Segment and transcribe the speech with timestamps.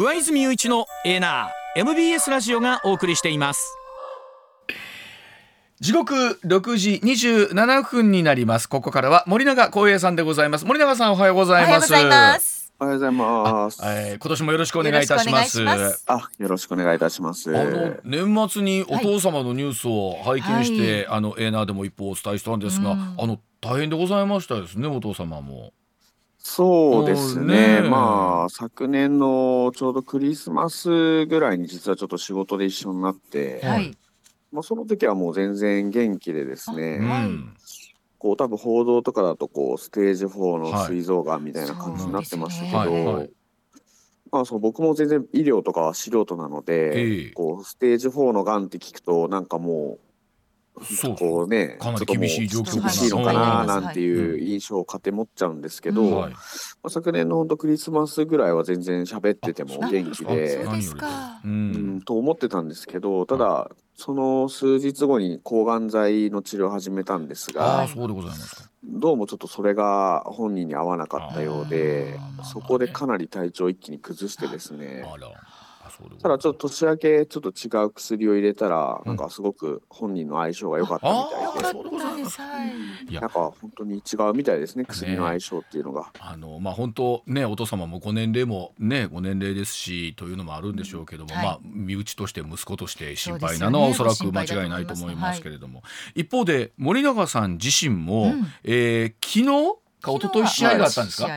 [0.00, 3.76] 上泉雄一のエーナー MBS ラジオがお送りしています。
[5.78, 8.66] 時刻6時27分になります。
[8.66, 10.64] ここからは森永光栄さんでございます。
[10.64, 11.92] 森永さんおはようございます。
[11.92, 12.72] おはようございます。
[12.80, 13.80] おはようございます。
[13.84, 15.60] えー今年もよろしくお願いいたします。
[15.60, 16.04] よろしくお願いします。
[16.06, 17.54] あ、よろしくお願いいたします。
[17.54, 23.16] あの年末にお父様のニュースを拝見して、あのエーナーでも一報お伝えしたんですが、うん。
[23.18, 25.74] あの大変でございましたですねお父様も。
[26.52, 27.80] そうですうんね。
[27.80, 27.88] ね。
[27.88, 33.96] まあ昨年のちょうどクリスマスぐらいに実はちょっと仕事で一緒になって、はい。
[34.50, 37.22] まあその時はもう全然元気でですうね、はい。
[37.28, 37.54] ん。
[38.18, 43.14] こう多分報道とかだとこうステージ4のはい膵臓がんみたいな感じになってましたけど、はい。
[43.14, 43.30] はい。
[44.32, 47.30] まあそう僕も全然医療とかは素人なので、ええ。
[47.30, 50.09] こうステージ4のがんって聞くとなんかもう
[50.82, 51.16] そう。
[51.16, 52.82] こうね、かなりちょっともう厳しい状況かな。
[52.82, 53.82] 厳しいのかはない。
[53.82, 56.32] なんていう印象を勝手持っちゃうんですけど、うんはい。
[56.32, 56.38] ま
[56.84, 61.40] あ、昨年の本当クリスマスぐらいは全然喋っててもあ元気あでそう、ですか。
[61.44, 61.96] ううん。
[61.96, 68.70] ん、と思ってたんですけどただその数日後に抗がん剤の治療を始めたんですああがそうでございますか。
[68.82, 75.16] どうもちょっとそれが本人に合わなかったようでそこでかなり体調を一気に崩してですねあ
[76.22, 82.28] ただちょっと年明けちょっと違う薬を入れたらなんかすごく本人の相性が良かったみたいで。
[82.28, 82.38] す。
[83.12, 86.12] なんか本当に違うみたいですね薬の相性っていうのが。
[86.18, 91.36] あのまあ本当ねお父様もご年齢もねご年齢ですしというのもあるんでしょうけども、うん。
[91.36, 91.46] はい。
[91.46, 95.82] まあ身内として息子として心配なのはおそらく間違いないと思いますけれども、
[96.14, 98.46] 一方で森永さん自身も、うん。
[98.64, 101.28] えー昨日か一昨日試合があったんですか、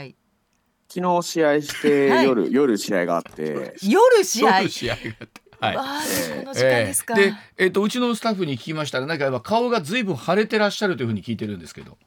[0.94, 4.61] 昨日試合して、はい夜夜試合があって夜試合？
[4.61, 5.75] 夜試合があってはい。
[5.75, 7.13] わあ、えーこの時間ですか。
[7.17, 11.97] えーで、えー、とうちのスタッフに聞きましたらなんかやっぱ顔がずいぶん腫れてらっしゃるというふうに聞いてるんですけど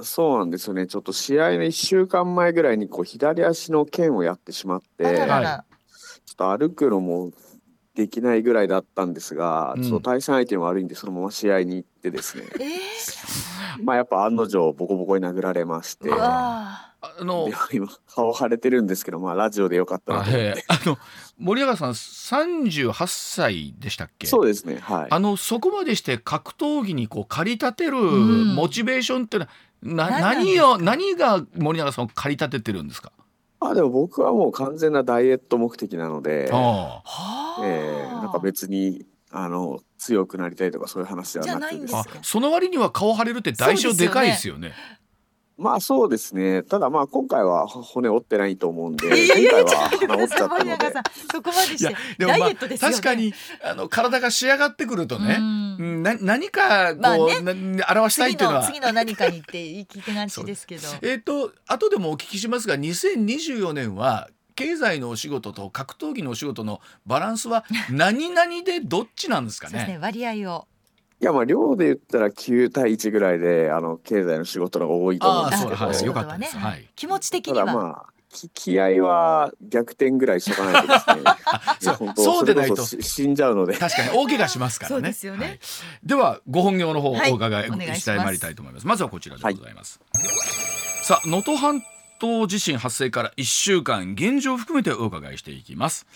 [0.00, 5.64] そうなんですよねちょっと試合の1週間前ぐらいにこう左足の腱をやってしまってはら。
[6.26, 7.32] ちょっと歩くのも
[7.96, 9.82] できないぐらいだったんですが、うん。
[9.82, 12.44] ちょっと対戦相手も悪いんでそのまま試合に行ってですね。
[12.60, 12.68] ええ
[13.82, 16.10] まあやっぱ案の定ボコボコに殴られまして。
[16.12, 20.98] あので今顔腫れてるんですけどまあラジオでよかったなあと思って、えーあの
[21.38, 24.26] 森永さん38歳でしたっけ？
[24.26, 25.06] そうですねはい。
[25.10, 28.54] あのそこまでして格闘技にこう駆り立てるん。
[28.54, 29.48] モチベーションっていう
[29.84, 33.12] のは、な何なん何を何が森永さんを駆り立ててるんですか？
[33.60, 37.60] あでも僕はもう完全なダイエット目的なので、あはあ。
[37.64, 44.72] えーなんか別にあの強くなりたいとかそういう話ではなくてですねあその割には顔腫れるって代償でかいですよね。
[45.58, 46.62] まあそうですね。
[46.62, 50.76] ただまあ今回は骨折ってないと思うんで、いやいやい前やちょっと回は折っちゃったので。
[51.32, 52.94] そこまでしてでもまあダイエットですよね。
[52.94, 58.64] 確かにあの体が仕上がってくるとね、うんうんな何かこう、まあねな表したいっていうのは。
[58.64, 60.88] 次の次の何かにって言い聞いてがちですけど。
[61.02, 69.98] えっ、と後でもお聞きしますが2024年は経済のお仕事と格闘技のお仕事のバランスは何々でどっちなんですかそうですねね。
[70.00, 70.66] 割合を。
[71.20, 76.58] いやまあ量で言ったら9対1ぐらいであの経済の仕事の方が多いと思うんですけど、そうはいはねったです。
[76.58, 76.88] はい。
[76.94, 77.64] 気持ち的たには。
[77.66, 81.22] だまあき気合は逆転ぐらいしとかないとですね。
[81.80, 83.76] そう本当そうでないと死んじゃうので。
[83.76, 85.02] 確かに大怪我しますからね。
[85.08, 85.58] ですよねはい
[86.04, 88.86] ではご本業の方をはいお伺い、お願いしますしたいまいりたいと思います。
[88.86, 90.00] まずはこちらでございます。
[91.02, 91.82] さあ能登半
[92.18, 96.06] 島地震発生から1週間現状を含めてお伺いしていきます。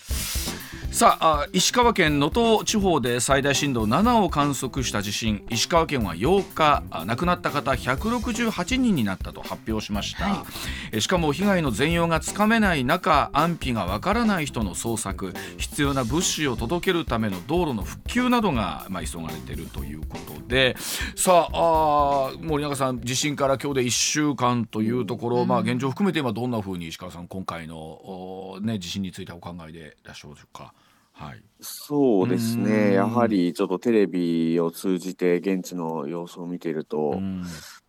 [0.91, 5.43] さああ石川県能登地方で最大震度7を観測した地震。
[5.49, 10.45] 石川県は8日あ亡くなった方168人になったと発表しました、は
[10.91, 15.33] えしかも被害の全容がつかめない中安否がわからない人の捜索。
[15.57, 20.75] 必要な物資を届けるための道路の復旧などが、まあ、急がれているということで。
[21.15, 30.73] さあ森永さん地震から今日で1週間というところ、まあ、現状含めて今どんなふうに石川さん今回の、おね、地震についてお考えでいらっしゃるでしょうか？
[31.13, 32.63] はい、そうですうん。
[32.63, 32.93] ね。
[32.93, 37.43] やはりちょっとテレビを通じて現地の様子を見ていると、うん。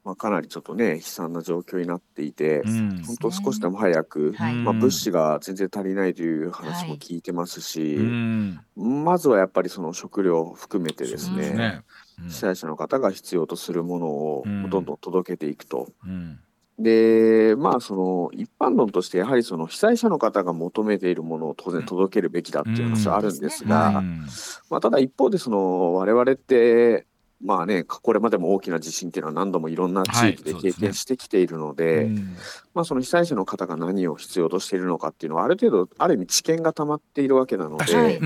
[0.05, 3.03] まあかなりちょっとね悲惨な状況になっていて、うん。
[3.05, 4.55] 本当少しでも早く、はい。
[4.55, 7.94] まあ物資が全然足りないという話も聞いてますし。
[7.97, 11.82] うんまずはやっぱりその食料を含めてですそうね、ね。
[12.23, 12.29] うん。
[12.29, 14.69] 被災者の方が必要とするものをうん。
[14.69, 15.88] どんどん届けていくと。
[16.05, 16.41] うん
[16.79, 24.27] で、まあその一般論としてやはりその被災者の方が求めているものを当然届けるべきだっていう話はあるんですが、うん。
[24.71, 27.07] まあただ一方でその我々って
[27.45, 32.37] まあねこれまでも大きな地震っていうのは何度もいろんな地域で経験してきているので、うん。
[32.75, 38.21] まあその被災者の方が何を必要としているのかっていうのはある程度ある意味知見が溜まっているわけなので。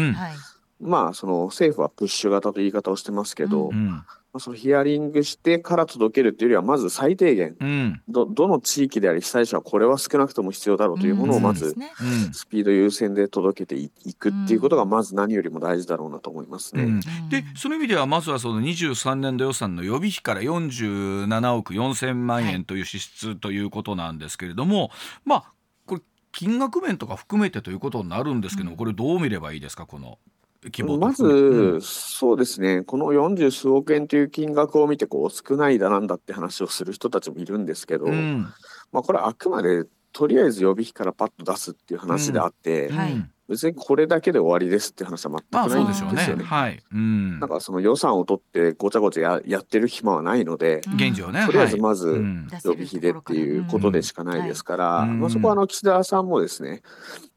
[0.78, 3.70] まあその政府はプッシュ型という言い方をしてますけど、
[4.40, 8.02] そのヒアリングしてから届けるっていうよりはまず最低限うん。
[8.08, 11.74] どどの地域であり被災者はこれは少なくとも必要だろうというものをまず
[12.32, 16.82] スピード優先で届けていいくっていうことがまず何よりも大事だろうなと思いますね。
[16.82, 16.90] うん。
[16.94, 17.00] うん。
[17.28, 24.90] でその意味ではまずはその23年度予算の予備費から47億4000万円という支出ということなんですけれども、
[25.24, 25.52] まあ
[25.86, 26.00] これ
[26.32, 28.76] 金額面とか含めてということになるんですけども、うん。
[28.76, 30.18] これどう見ればいいですかこの
[30.66, 31.34] 規模とま含め
[31.72, 31.80] うん。
[31.80, 38.46] ず、そうですね、この40数億円という金額を見てこう少ないだなんだって話をする人たちもいるんですけど、うん。
[38.92, 43.12] まあ、これはあくまでとりあえず予備費からパッと出すっていう話であって、はい。
[43.12, 46.42] うん別にこれだけで終わりですって話は全くまあないんでそうですすよよね。
[46.44, 47.38] ねはい、うん。
[47.38, 51.44] なんかその予算を取ってごちゃごちゃややってる暇はないので、うん現状ね。
[51.46, 51.82] とりあえずはい。
[51.82, 56.82] まず予備費でっていうことでしかないですから、うんまあ、そこはあの岸田さんもですね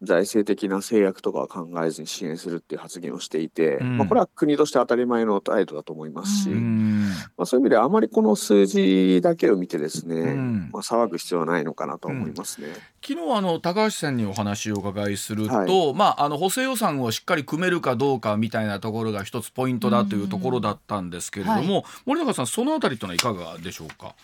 [0.02, 3.98] 財政的な制約とかは考えずに支援するっていう発言をしていて、うん。
[3.98, 7.10] まあ、これは国として当たり前の態度だと思いますし、ううん。
[7.38, 10.70] まあ、そういう意味ではあまりこの数字だけを見てですね、うん。
[10.72, 12.68] まあ、騒ぐ必要はないのかなと思いますね。
[13.06, 15.94] 昨日あの高橋さんにお話をお伺いすると、はい。
[15.94, 24.16] まああの補正予算をしっかり組めるかどうかみたいなところが一つポイントだというところだったんですけれども、森永さんそのあたりというのはいかがでしょうか？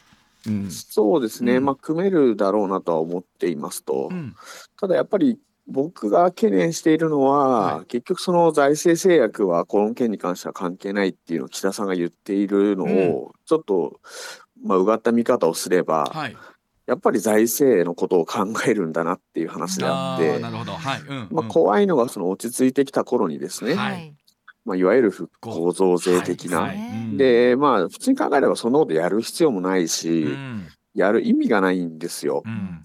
[0.48, 0.70] うん。
[0.70, 1.66] そうですね、うん。
[1.66, 4.36] まあ、組めるだろうなとは思っていますと、うん。
[4.80, 7.86] ただやっぱり僕が懸念しているのは、はい。
[7.86, 14.00] 結局その財政制約はこの件に関しては関係ないっていうのを岸田さんが言っているのを、ちょっと、
[14.64, 16.38] まあ、うがった見方をすれば、はい、
[16.88, 21.02] やっぱり財政のことを考えるんだなっていう話であってあーなるほど、はい。
[21.02, 23.92] うんまあ、うん怖いのがその落ち着いてきた頃にですね、はい。
[23.94, 24.16] はい
[24.66, 25.72] まあ、いわゆる復興。
[25.72, 26.78] 増税的な、はい。
[26.78, 27.18] うん。
[27.18, 30.68] でまあ普通に考えればそんなことやる必要もないし、うん。
[30.94, 32.44] やる意味がないんですよ。
[32.46, 32.82] うん。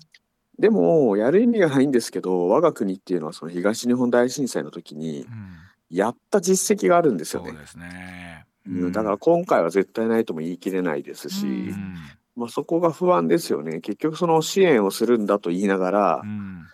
[0.59, 5.57] でもやる意味がないんですけど我が国っていうのはその東日本大震災の時にうん。
[5.91, 7.51] やった実績があるんですよね。
[7.51, 8.47] そうですね。
[8.67, 11.97] うんだから今回は絶対ないとも言い切れないですし、うん
[12.41, 13.81] まあ、そこが不安ですよね。
[13.81, 16.67] 結局その支援をするんだと言いながら、うん。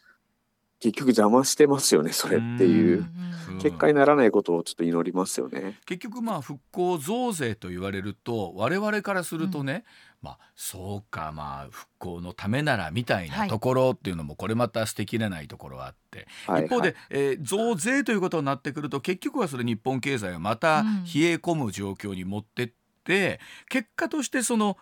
[0.78, 3.08] 結局邪魔してますよねそれっていう、
[3.50, 3.58] うん。
[3.58, 5.80] 結果にならないことをちょっと祈りますよね。
[5.86, 9.84] 結局まあ復興増税と言われると我々からするとね、
[10.20, 13.48] まあそうかまあ復興のためならみたいはない。
[13.48, 16.66] ところっていうのもこれまた捨てきれないところはあって、はい。
[16.66, 16.94] 一方で、はい。
[17.10, 21.04] えー増税ということになってくると結局はそれ日本経済をまたうん。
[21.04, 22.70] 冷え込む状況に持ってっ
[23.06, 24.76] て、結果としてその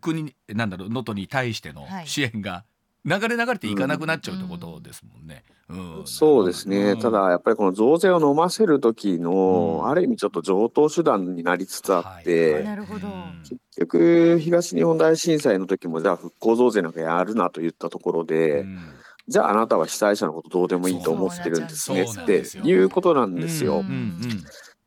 [0.00, 2.06] 国になんだろう能登に対してのはい。
[2.06, 2.64] 支援が
[3.04, 5.44] 流れ流れていかなくなっちゃうってことですもんね。
[5.68, 6.02] うん。
[6.04, 6.98] そうですね、うん。
[6.98, 9.88] ただやっぱりこの増税を飲ませる時の、うん。
[9.88, 12.64] ある意味ちょっと上等手段になりつつあって、はい。
[12.64, 13.06] なるほど。
[13.06, 18.78] うん結局東日本大震災の時もじゃあ復興増税なんかやるなと言ったところで、うん。
[19.26, 23.84] じゃああなたは被災者のことどうでもいいと思ってるんですねっていうことなんですよ。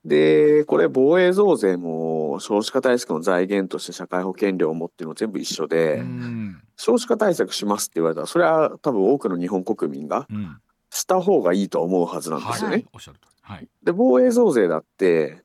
[0.05, 6.61] うんうんでこれ防衛増税も少子化対策の財源として社会保険料を持ってるの全部一緒で、うん。
[6.75, 10.57] 少子化対策しますって言われたらそれは多分多くの日本国民がうん。
[10.89, 12.75] した方がいいと思うはずなんですよね。
[12.75, 13.35] はい、おっしゃるとり。
[13.41, 13.67] はい。
[13.83, 15.41] で防衛増税だって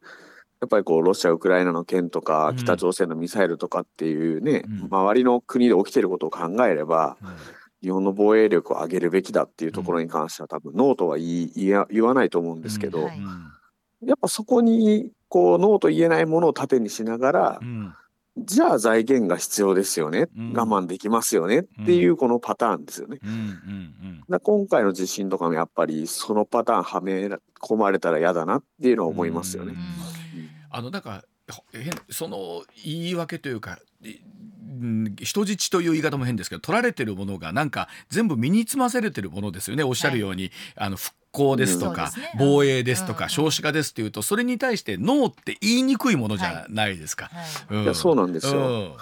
[0.60, 2.56] やっぱりこうロシア・ウクライナの件とかうん。
[2.56, 4.88] 北朝鮮のミサイルとかっていうね、うん。
[4.90, 7.16] 周りの国で起きてることを考えれば
[7.80, 13.04] 日本の防衛力を上げるべきだっていうところに関しては多分ノーとは言い言わ言わないと思うんですけど、うん。
[13.04, 13.18] はい
[14.04, 17.94] やっぱそこにこうノーと言えないものを盾にしながら、うん。
[18.36, 20.52] じゃあ財源が必要ですよね、うん。
[20.52, 23.18] 我慢できますよねっていうこのパターンですよね。
[23.22, 23.88] うんうん
[24.28, 27.28] だから今回の地震とかもやっぱりそのパターンはめ
[27.60, 29.74] 込まれたら嫌だなっていうのは思いますよね。
[30.70, 34.16] あのだからほ変その言い訳というかい
[34.80, 39.82] うん人質という言い方も変ですけど取られてるものがなんか全部身につませれてるものですよね。
[39.82, 43.30] おっしゃるように、あの復興ですとか、防衛ですとか、うん。
[43.30, 47.30] 少子化ですっていうとそれに対してノーって言いにくいものじゃないですか。
[47.68, 47.86] はい。
[47.86, 48.60] やそうなんですよ。
[48.60, 48.96] うん。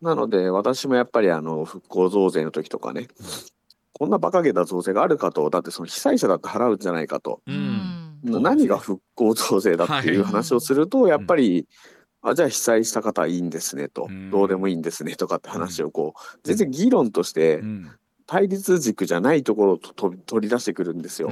[0.00, 3.08] なので私もやっぱりあの復興増税の時とかね、
[3.92, 8.18] こんな馬鹿げた増税があるかとだってその被災者だって払うんじゃないかと、うん。
[8.24, 8.42] うん。
[8.42, 11.66] 何が復興増税だっていう話をすると、やっぱり、
[12.22, 14.30] あじゃあ被災した方はいいんですねと、うん。
[14.30, 17.90] どうでもいいんですねとかって話をこう全然議論としてうん
[18.26, 21.30] 対立軸じゃないところをとと取り出してくるんですよ。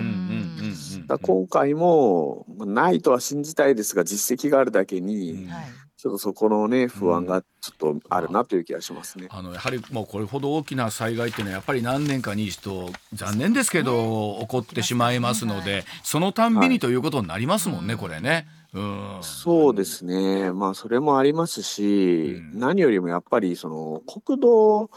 [1.22, 5.50] 今回もまあないとは信じたいですが実績があるだけに、うん。
[5.50, 5.64] はい
[6.02, 9.28] ちょっとそこのね不安がちょっとあるなという気がしますね。
[9.30, 16.68] あのやはりもうこれほど大きな災害っていうのはやっぱり何年かに一度残念ですけど起こってしまいますので、はいそのたんびはい。
[16.70, 18.49] にということになりますもんね、うんこれね。
[18.75, 22.58] うん、そうですね、まあそれもありますし、うん。
[22.58, 24.90] 何よりもやっぱりその国土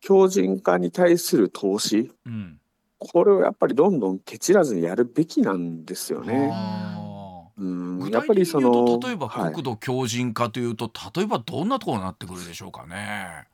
[0.00, 2.60] 強靭化に対する投資うん。
[2.98, 6.50] これをやっぱりどんどん蹴散らずにやるべきなんですよね。
[6.52, 9.52] あうん具体やっぱりそ的に言うのと例えばはい。
[9.52, 13.46] 国土強靭化というと、例えばどんなところになってくるでしょうかね。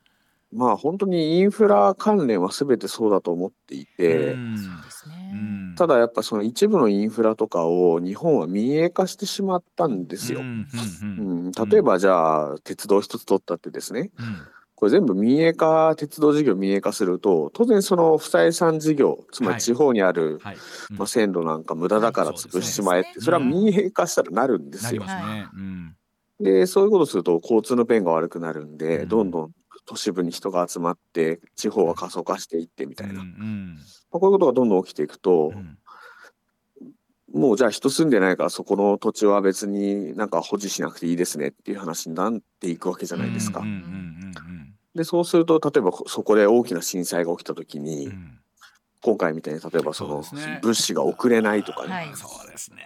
[0.53, 5.75] まあ本当にインフラ関連は全てそうだと思っていて、うん。
[5.77, 10.41] ただやっぱその一部のインフラとかを日本は民営化してしまったんですよ。
[10.41, 10.67] うん
[11.03, 11.19] うん。
[11.47, 14.11] うん、例えばじゃあ鉄道一つ取ったってですね。
[14.19, 14.47] うん
[14.81, 19.57] これ全部民営化鉄道事業民営化すると当然その不採算事業つまはい。
[19.59, 20.57] り地方にある、はい、
[20.91, 20.97] うん。
[20.97, 25.03] まあ、線路なんか無駄だからはい潰しちまえって、それは民営化したらなるんですよ。
[25.07, 25.49] すね。
[25.55, 25.97] うん。
[26.41, 29.09] でそういうことすると交通の便が悪くなるんで、うん。
[29.09, 29.51] どんどん
[29.85, 33.77] 都市部に人が集まって地方は過疎化していってみたいな、まうん。
[34.13, 35.79] あ、こういうことがどんどん起きていくとう、ん。
[37.33, 43.61] もうじゃあ人住んでないからそこの土地は別になんか保持しなくていいですねっていう話になっていくわけじゃないですか。
[43.61, 44.50] うんうんうん
[44.95, 48.13] でそうすると例えばそこで大きな震災が起きた時に、うん。
[48.13, 48.41] うん
[49.03, 50.23] 今回みたいに例えばその
[50.63, 52.11] 物資が送れないとかね、はい。
[52.15, 52.85] そうですね。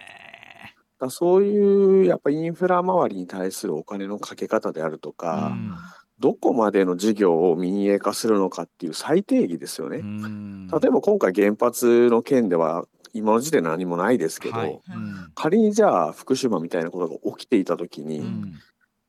[0.99, 5.75] だそういうやっぱインフラ周りに対するお金のかけ方であるとか、うん。
[6.19, 9.97] どこまでの事業を民営化するのかっていう最低義ですよね。
[9.97, 10.67] うん。
[10.67, 14.71] 例えば今回原発の件では今の時点で何もないですけど、はい。
[14.71, 18.53] うん仮にじゃあ福島みたいなことが起きていた時に、うん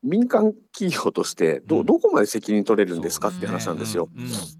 [0.06, 1.86] 民間企業としてどうん。
[1.86, 3.28] どこまで責任取れるんですか？
[3.28, 4.08] って話なんですよ。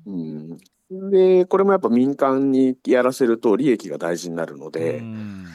[0.07, 0.59] うん。
[0.91, 5.47] うん、でこれもやっぱ民間にやらせると利益が大事になるので、うん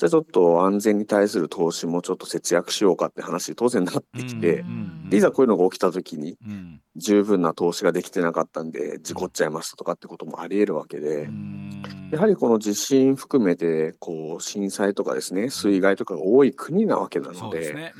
[0.00, 4.64] じゃあちょっと安全に対する投資もちょっと節約しようかって話に当然なってきて、
[5.12, 6.80] いざこういうのが起きた時にうん。
[6.96, 11.82] 十分な投資ができてなかったんで事故っちゃいましたとかってこともあり得るわけで、うん。
[12.10, 17.92] やはりこの地震含めてこう震災とかですね水害とかが多い国なわけなそので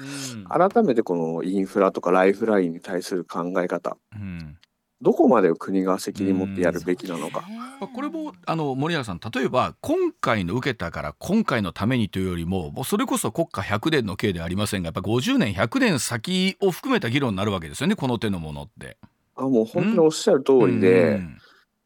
[0.49, 4.57] 改めてこのインフラとかライフラインに対する考え方うん
[5.03, 7.45] どこまでを国が責任持ってやるべきなのか。
[7.81, 18.99] まあこれもあの森永さん例えば今回の受けたから今回のためにというよりももうそれこそ国家100年の刑ではありませんがやっぱ50年100年先を含めた議論になるわけですよねこの手のものって。
[19.37, 21.39] あもう本当におっしゃる通りで、うん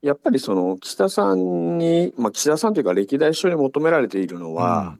[0.04, 4.98] やっぱりその岸田さんに、まあ、岸田さんというか歴代首相に求められているのは、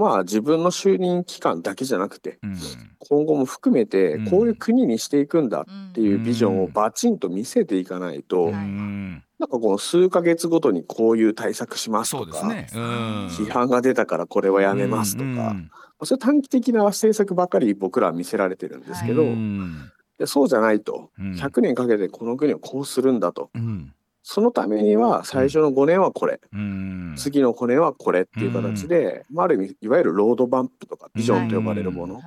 [0.00, 2.56] まあ自分の就任期間だけじゃなくてうん。
[2.98, 4.30] 今後も含めてうん。
[4.30, 9.22] こういう国にしていくんだっっていうビジョンをバチンと見せていかないと、うはいん。
[9.38, 12.68] なんかこの数ヶ月ごとにこういう対策しますとか、ね。
[12.74, 13.26] うん。
[13.26, 15.70] 批判が出たからこれはやめますとか、うん。
[16.02, 19.90] そういう短期的な政策ばっかり僕らは見せられてるんですけど、うん。
[20.18, 21.32] でそうじゃないとうん。
[21.32, 23.50] 100年かけてこの国をこうするんだと。
[23.54, 27.14] うんそのためには最初の5年はこれ、うん。
[27.16, 32.20] 次の5年はこれっていう形で、まあ、ある意味いわゆるロードバンプとかビジョンと呼ばれるもの、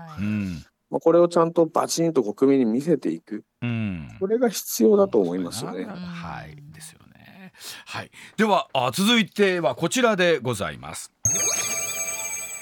[0.89, 3.43] まあ、これをちゃんとバチンと国民に見せていく。
[3.61, 4.09] うん。
[4.19, 5.85] これが必要だと思いますよね。
[5.85, 7.53] はい、ですよね。
[7.85, 11.13] はい、ではあ続いてはこちらでございます。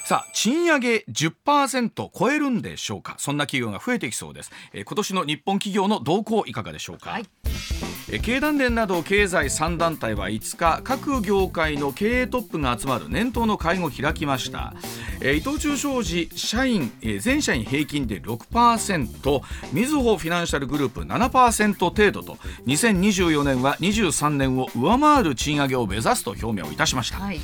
[0.03, 3.15] さあ賃上げ10%超えるんでしょうか？
[3.17, 7.25] そんな企業が増えてきそうです、えー今年の日本企業の動向いかがでしょうか、はい。
[7.45, 14.73] えー経団連など経済3団体は5日各業界の経営トップが集まる年頭の会合を開きました、
[15.21, 19.41] 伊藤忠商事社員、全社員平均で6%
[19.71, 22.33] みずほフィナンシャルグループ7%程度と
[22.65, 27.39] 2024年は23年を上回る賃上げを目指すと表明をいたしました、はい。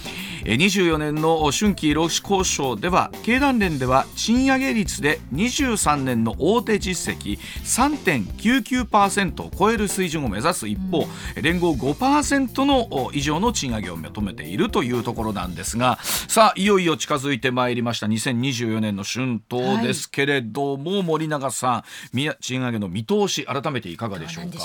[0.47, 11.05] 24年の春季労使交渉では経団連では賃上げ率で23年の大手実績3.99%を超える水準を目指す一方、
[11.41, 18.07] 連合5%のお以上の賃上げを求めているというところなんですがさあいよいよ近づいてまいりました。
[18.07, 24.57] 2024年の春闘ですけれども、森永さん賃上げの見通し改めていかがでしょうか？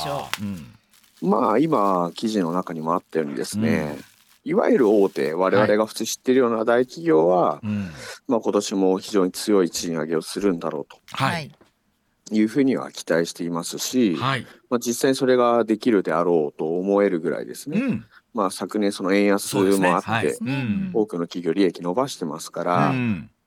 [1.21, 3.99] まあ今記事の中にもあったようにですね、
[4.45, 7.91] いわゆる大手我々が普通知ってるような大企業は、うん。
[8.27, 11.51] まあ、今年も非常に強い賃上げをするんだろうはい。
[12.29, 19.91] というふうには期待していますし、はい、まあ、実際にそれができるであろうと思えるぐらいですね、うん、まあ、昨年その円安そうですね。
[19.91, 20.27] もあって、はい。
[20.29, 20.91] うん。
[20.95, 22.95] 多くの企業利益伸ばしてますから、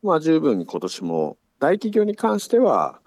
[0.01, 3.01] まあ、十分に今年も大企業に関しては、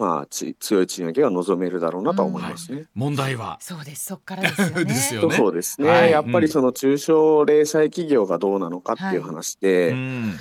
[0.00, 2.86] まあ、ち強い賃上げは望めるだろうなとは思いますね。
[2.94, 3.58] 問題は。
[3.60, 4.06] そうです。
[4.06, 4.84] そっからですよね。
[4.88, 5.36] ですよとね。
[5.36, 6.10] そうですね、はい。
[6.10, 10.36] やっぱりその中小零細企業がどうなのかっていう話で、うん。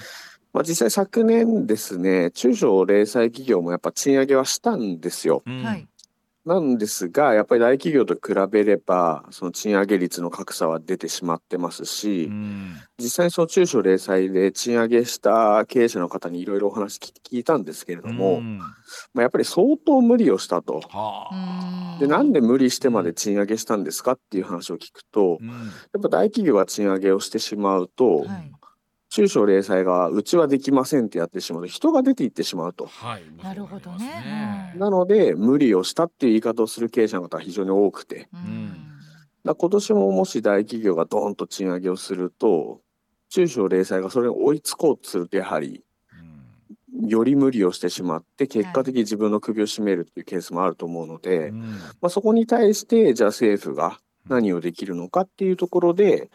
[0.54, 5.44] まあ、実際昨年ですね中小零細企業もやっぱ賃上げはしたんですよ。
[5.46, 5.62] うん。
[5.62, 5.89] はい
[6.50, 12.76] なんですがやっぱり大企業と比べればその賃上げ率の格差は出てしまってますし、うん。
[12.98, 18.58] 実際にその中小零細で賃上げした経営者の方にいろいろお話聞聞いたんですけれども、うん。
[18.58, 18.66] ま
[19.18, 20.82] あ、やっぱり相当無理をしたと。
[20.90, 21.98] はあ。
[22.00, 25.48] でなんで無理してまで賃上げしたんですかっていう話を聞くとうん。
[25.48, 25.54] や
[26.00, 28.52] っぱ大企業が賃上げをしてしまうと、はい
[29.10, 32.86] 中小零細がうちはできませんってやってしまうと人が出ていってしまうと。
[32.86, 33.24] はい。
[33.44, 34.74] なるほどね。
[34.78, 38.30] なので無理をしたっていう言い方をする経営者の方は非常に多くて。
[38.34, 38.74] うん。
[39.44, 42.82] だ今年ももし大企業がドーンと賃上げをすると
[43.30, 45.84] 中小零細がそれに追いつこうとするとやはり
[47.02, 51.62] うんより無理をしてしまって結果的に自分の首を絞めるっていうケースもあると思うので、うん。
[51.62, 56.30] まあ、そこに対してじゃあ政府が何をできるのかっていうところで、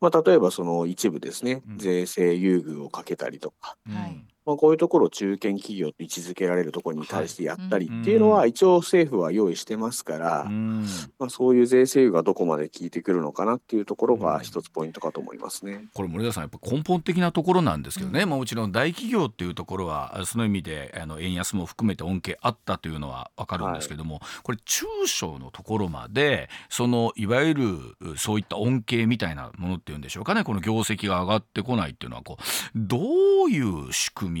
[0.00, 1.78] まあ、例えばその一部ですね、うん。
[1.78, 3.94] 税制優遇をかけたりとか、うん。
[3.94, 10.86] はいまあ、こういうところを中堅企業と位置づけられるところに対してやったりはいっていうのは一応政府は用意してますから、うん
[11.18, 15.84] まあ、そういう税制がどこまで効いてくるのかなっていうところが一つポイントかと思いますね。
[15.92, 32.42] これ森田さんやっぱ根本的なところなんですけどね、もちろん大企業っていうところはその意味であの円安も含めて恩恵あったというのは分かるんですけども、これ中小のところまでそのいわゆるそういった恩恵みたいなものっていうんでしょうかねこの業績が上がってこないっていうのはこう
[32.74, 34.37] どういう仕組み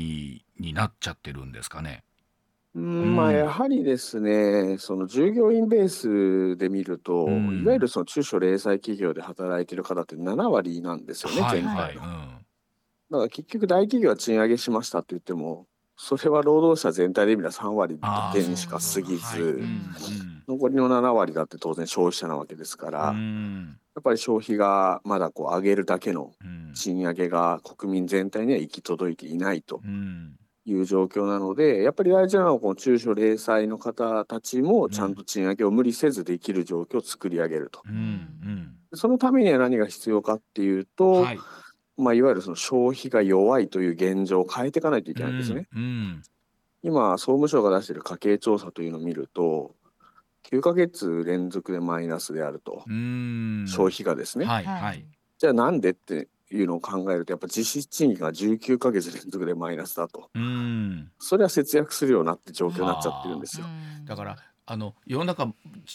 [0.58, 2.04] になっちゃってるんですかね。
[2.74, 7.62] うんまあ、やはりですね、その従業員ベースで見ると、うん。
[7.62, 11.78] いわゆるその中小零細企業で働いてる方って7割なんですよね、はい全体の。
[11.78, 20.42] はい、だから結局大企業は賃上げしましたって言っても、それは労働者全体で見たら3割だけにしか過ぎはいず、うん。
[20.46, 23.14] 残りの7割だって当然消費者なわけですから、う
[23.98, 26.58] やんっぱり消費がまだこう上げるだけのうん。
[26.74, 30.36] 賃上げが国民全体には行き届いていないとうん。
[30.64, 37.82] いう状況なので、やっぱり大事なのはこの中小零細の方たちもちゃんと賃上げを無理せずできる状況を作り上げると。
[38.92, 41.38] そのためには何が必要かっていうと、はい。
[41.96, 45.66] まあ、いわゆるその消費が弱いという現状を変えていかないといけないんですね。
[45.74, 46.22] うん。
[46.82, 49.74] 今、総務省が出している家計調査というのを見ると、
[50.50, 54.44] 9ヶ月連続でマイナスであると、うん消費がですね。
[54.44, 55.04] はいはい
[55.38, 60.30] じゃあなんでっていうのを考えると、やっぱ実質賃金が19ヶ月連続でマイナスだと。
[60.34, 63.66] うんそれは節約するようなって状況になっちゃってるんですよ。
[64.04, 64.36] だから
[64.70, 65.50] あの世の中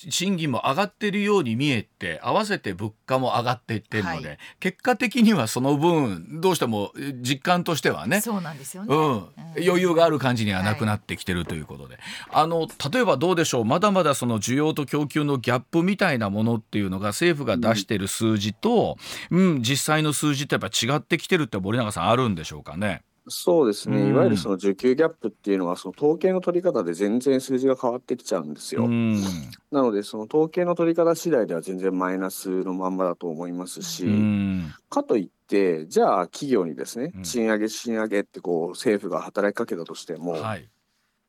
[0.10, 4.38] 賃金も上がってるように見えて合わせて物価も上がっていってるので、はい。
[4.60, 8.96] 結果的にはその分どうしてもえ実感としてはねそうなんですよね。
[8.96, 9.28] うん、うん。
[9.64, 12.00] 余裕がある感じにはなくなってきてるということで、
[12.32, 13.66] あの例えばどうでしょう。
[13.66, 18.98] まだまだその需要と供給のギャップみたいなものっていうのが政府が出してる数字と、
[19.30, 23.04] うん実際の数字ってやっぱ違ってきてるって森永さんあるんでしょうかね？
[23.28, 24.10] そうですね、うん。
[24.10, 28.86] いわゆるその需給ギャップっていうのは、その統計の取り方で全然数字が変わってきちゃうんですよ。
[28.86, 29.22] うん。
[29.72, 34.74] なので、その統計の取り方次第では全然マイナスのまんまだと思いますし、うん。
[34.90, 40.70] かといって、じゃあ企業にですねうん、賃上げ、賃上げってこう政府が働きかけたとしても、はい。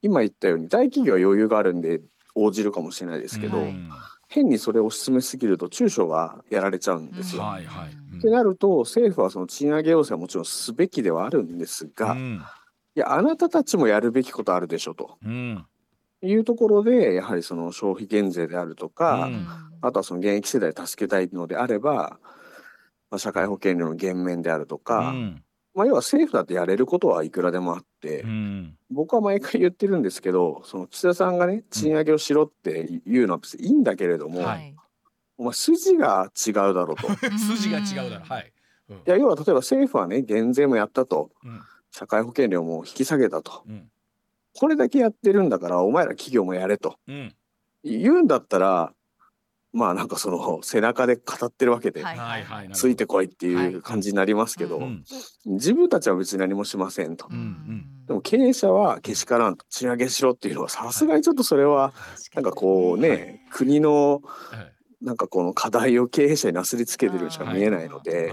[0.03, 2.01] 今言ったように大企業は余裕があるんで
[2.35, 3.89] 応じるかもしれないですけど、うん
[4.35, 7.43] 変にそれを進めすぎると中小がやられちゃうんですよ。
[7.43, 7.93] はいはい。
[8.13, 8.19] うん。
[8.19, 12.43] ってなると政府はその賃上げ要請はもちろんすべきではあるんですが、いうん。
[12.97, 15.19] やあなたたちもやるべきことあるでしょと。
[15.25, 15.65] うん。
[16.23, 19.47] いうところでやはりその消費減税であるとか、うん。
[19.83, 22.19] あとはその現役世代を助けたいのであれば、
[23.11, 25.45] まあ、社会保険料の減免であるとか、うん。
[25.75, 28.77] まあ、要は政府だってやれることはいくらでもあって、うん。
[28.91, 34.75] 僕は毎回言ってるんですけどその岸田さんがね賃上げをしろって言うのは別にいいんだけれども、ははい。
[35.37, 37.27] お前筋が違うだろうと。
[37.27, 38.25] い 筋が違うだろ。
[38.25, 38.53] はい。
[38.91, 39.03] うん。
[39.05, 41.31] や要は例えば政府はね減税もやったと。
[41.45, 41.61] うん。
[41.91, 43.63] 社会保険料も引き下げたと。
[43.69, 43.91] うん。
[44.57, 46.97] これだけやってるんだからお前ら企業もやれと。
[47.09, 47.35] うん。
[47.83, 48.93] 言うんだったら
[49.75, 52.45] まあなんかその背中で語ってるわけで、はいはい。
[52.45, 54.81] はいついてこいっていう感じになりますけど、
[55.45, 57.29] 自分たちは別に何もしませんと。
[58.07, 61.93] でも経営者はけしからんと賃上げしろっていうのはさすがにちょっとそれは
[62.35, 64.75] なんかこうね、国のはい。
[65.03, 68.33] なんかこの課題を経営者になすりつけてるにしか見えないので、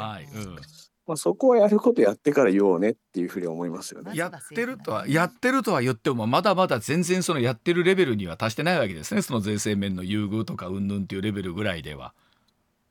[1.08, 4.12] まあ、そこはやることやってから言おうねっていうふうに思いますよね。
[4.16, 12.14] やってるとはやってるとは言ってもまだまだ全然そのやってるレベルには達してないわけですねその税制面の優遇とか云々っていうレベルぐらいでは。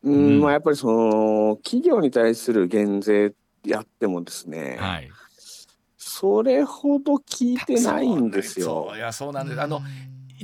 [0.03, 3.33] うん、うんまあやっぱりその企業に対する減税
[3.65, 5.11] やってもですね、はい、
[5.97, 8.99] それほど効いてないんですよそう。
[8.99, 9.81] いやそうなんですあの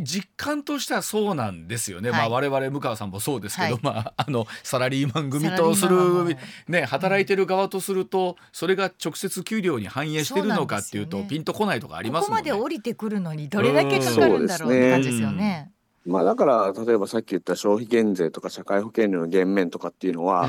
[0.01, 2.21] 実感としてはそうなんですよね、はい。
[2.21, 3.81] まあ我々向川さんもそうですけど、はい。
[3.83, 6.37] まああのサラリーマン組とする
[6.69, 11.27] ね働いてる側とするとそれが直接給料に反映してるのかっていうとね。
[11.29, 12.51] ピンとこないとかありここますもんね。
[12.51, 15.73] まで降りてくるのにどれだけかかるんだろうって感じですよね。
[16.05, 20.49] まあだから例えばさっき言った消費減税とか社会保険料の減免とかっていうのは。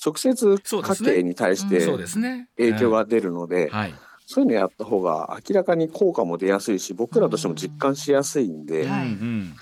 [0.00, 1.70] 直接家計に対しうん。
[1.70, 2.48] てそうですね。
[2.56, 3.94] 影響が出るので、はい、
[4.30, 9.54] そういうのやった方が明らかに効果も出やすいし僕らとしても実感しやすいんで、はいうん。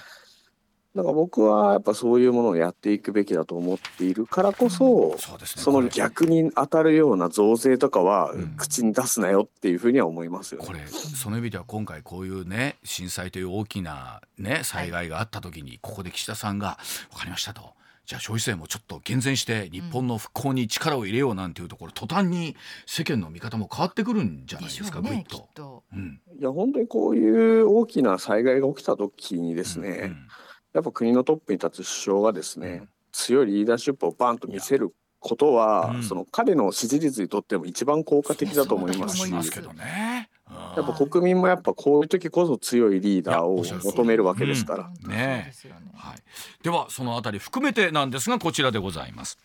[0.96, 5.62] だから僕はやっぱそういうものをやっていくべきだと思っているからこそ、そうですね。
[5.62, 8.56] その逆に当たるような増税とかはうん。
[8.56, 10.62] 口に出すなよっていうふうには思いますよ。
[10.62, 10.66] ね。
[10.66, 16.76] これその意味では今回こういうね震災という大きなね災害があった時にここで岸田さんが
[17.12, 17.76] 「分かりました」と。
[18.06, 25.48] じゃあ消費税もちょっと厳選して日本の復興に力を入れようなんていうところ、途端に世間の見方も変わってくるんじゃないですか、ねぐいっと。
[25.54, 25.82] と。
[25.92, 26.20] うん。
[26.38, 30.28] いや本当にこういう大きな災害が起きた時にですね、うん
[30.76, 36.02] やっぱ国のトップに立つ首相がですね、強いリーダーシップをバンと見せることは、うん。
[36.02, 39.16] その彼の支持率にとっても一番効果的だと思います。
[39.16, 40.28] し、そうだと思いますしますけどね。
[40.76, 44.90] やっぱ国民もやっぱこういう時こそ強いリーダーを求めるわけですから。
[45.04, 45.08] う
[45.46, 45.90] ですよね。
[45.94, 46.16] はい、
[46.62, 49.38] ではそのあたり含めてなんですがこちらでございます。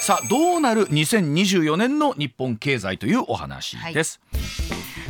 [0.00, 4.20] さあどうなる2024年の日本経済というお話です。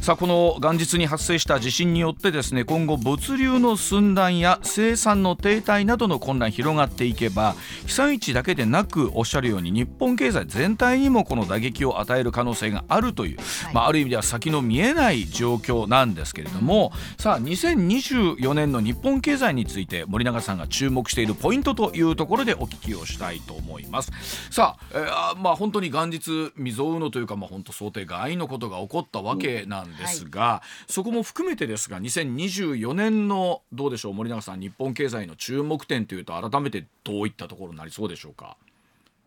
[0.04, 7.54] さあこの元日に発生した地震によってですね今後物流の寸断や生産の停滞などの混乱広がっていけば
[7.86, 24.12] 被災地だけでなくおっしゃるように日本経済全体にもこの打撃を与える可能性があるという、はいまあ、ある意味では先の見えない状況なんですけれども、さあ2024年の日本経済について森永さんが注目しているポイントというところでお聞きをしたいと思います。
[24.50, 38.56] さあ、えーあまあ本当に元日未曾有のというかまあ本当想定外のことが起こったわけなんですが、そこも含めてですが2024年のどうでしょう森永さん日本経済の注目点というと改めてどういったところになりそうでしょうか？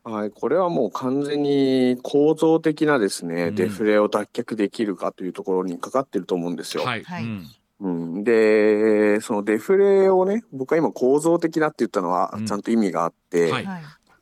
[0.04, 3.56] はい、これはもう完全に構造的なですね、うん。
[3.56, 6.84] デフレを脱却できるかというところにかかってると思うんですよ。
[6.84, 7.24] はい、はい。
[7.24, 7.46] うん。
[7.82, 12.46] うん、で、そのデフレをね、僕は今構造的なって言ったのはうん。
[12.46, 13.66] ちゃんと意味があって、はい。
[13.66, 13.82] はい。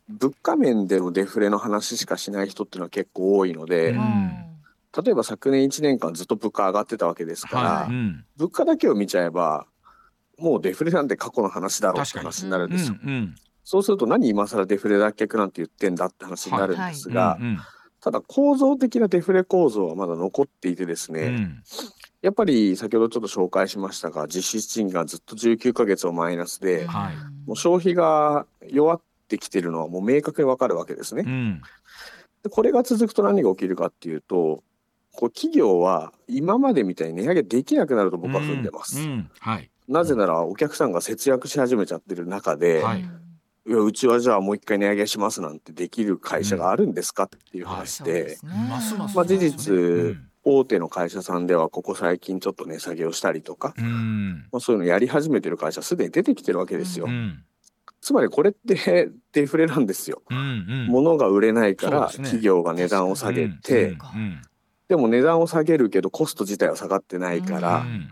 [0.10, 4.45] 物価面でのデフレの話しかしない人っていうのは結構多いので、うん
[5.04, 8.26] 例えば昨年1年間ずっと物価上がってたわけですから、はいうん。
[8.38, 9.68] 物価だけを見ちゃえば、
[10.38, 12.98] もうデフレなんて過去の話だろうって話になるんうんですよ。
[13.04, 13.36] うん
[13.68, 17.58] そうすると何今更デフレ脱却なんて言ってんだって話になるんですが、うん
[18.02, 21.64] ただ構造的なデフレ構造はまだ残っていてですね、うん。
[22.22, 27.16] やっぱり先ほどちょっと紹介しましたが実質賃金がずっと19ヶ月をマイナスで、はい。
[27.48, 31.24] もう消費が弱ってきてるのはもう明確にわかるわけですね。
[31.26, 31.62] うん。
[32.44, 34.64] でこれが続くと何が起きるかっていうと
[35.16, 39.00] こう企業は今までみたいに値上げできなくなると僕は踏んでます。
[39.00, 39.32] うんうん。
[39.40, 39.70] はい。
[39.88, 43.02] なぜならお客さんが節約し始めちゃってる中で、はい。
[43.68, 50.30] いやうちはじゃあもう一回値上げしますなんてできる会社があるんですかっていう話で、まあ事実うん。
[50.48, 54.48] 大手の会社さんではここ最近ちょっと値下げをしたりとか、うん。
[54.52, 57.08] まあ、そういうのやり始めてる会社すでに出てきてるわけですよ。
[57.08, 57.44] うん。
[58.00, 60.22] つまりこれって デフレなんですよ。
[60.30, 60.88] うんうん。
[60.88, 64.42] 物が売れないから企業が値段を下げて、うんうん
[64.88, 68.08] でも値段を下げるけどコスト自体は下がってないから、うん。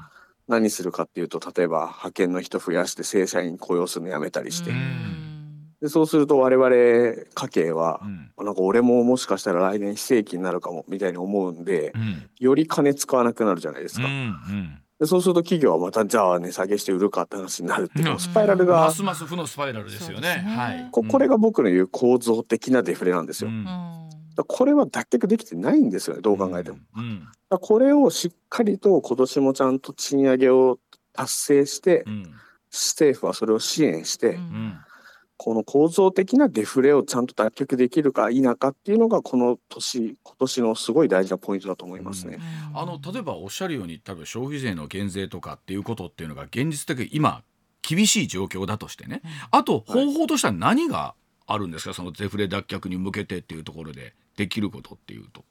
[0.48, 5.70] 何するかっていうと例えば派遣の人増やして正社員雇用するのやめたりして、うん。
[5.82, 8.46] でそうすると我々家計はう、ん。
[8.46, 12.30] なんか俺ももしかしたら来年非正規になるかもみたいに思うんで、うん。
[12.40, 14.06] より金使わなくなるじゃないですか。
[14.06, 14.80] うんうん。
[15.00, 18.20] でそうすると企業はまたじゃあ値下げして売るかって話になるっていううん。
[18.20, 20.44] スパイラルが、ますます負のスパイラルですよね。
[20.46, 20.90] はい。
[20.92, 23.50] ここれが僕の言う構造的なデフレなんですよ。
[24.36, 26.78] これは脱却できてないんですよねどう考えても。
[26.78, 27.28] だかうん。
[27.52, 30.80] らこれをしっかりと今年もちゃんと賃上げを
[31.14, 32.34] 達成してうん
[32.72, 34.78] 政府はそれを支援して、うん。
[35.38, 42.40] この構造的なデフレをちゃんと脱却できるか否かっていうのがこの年今年のすごい大事なポイントだと思いますね。
[42.74, 47.44] あの例えばおっしゃるように多分消費税の減税とかっていうことっていうのが現実的に今
[47.82, 51.14] 厳しい状況だとしてね、あと方法としては何が
[51.46, 51.94] あるんですか？
[51.94, 55.44] そのデフレ脱却に向けてっていうところでできることっていうと。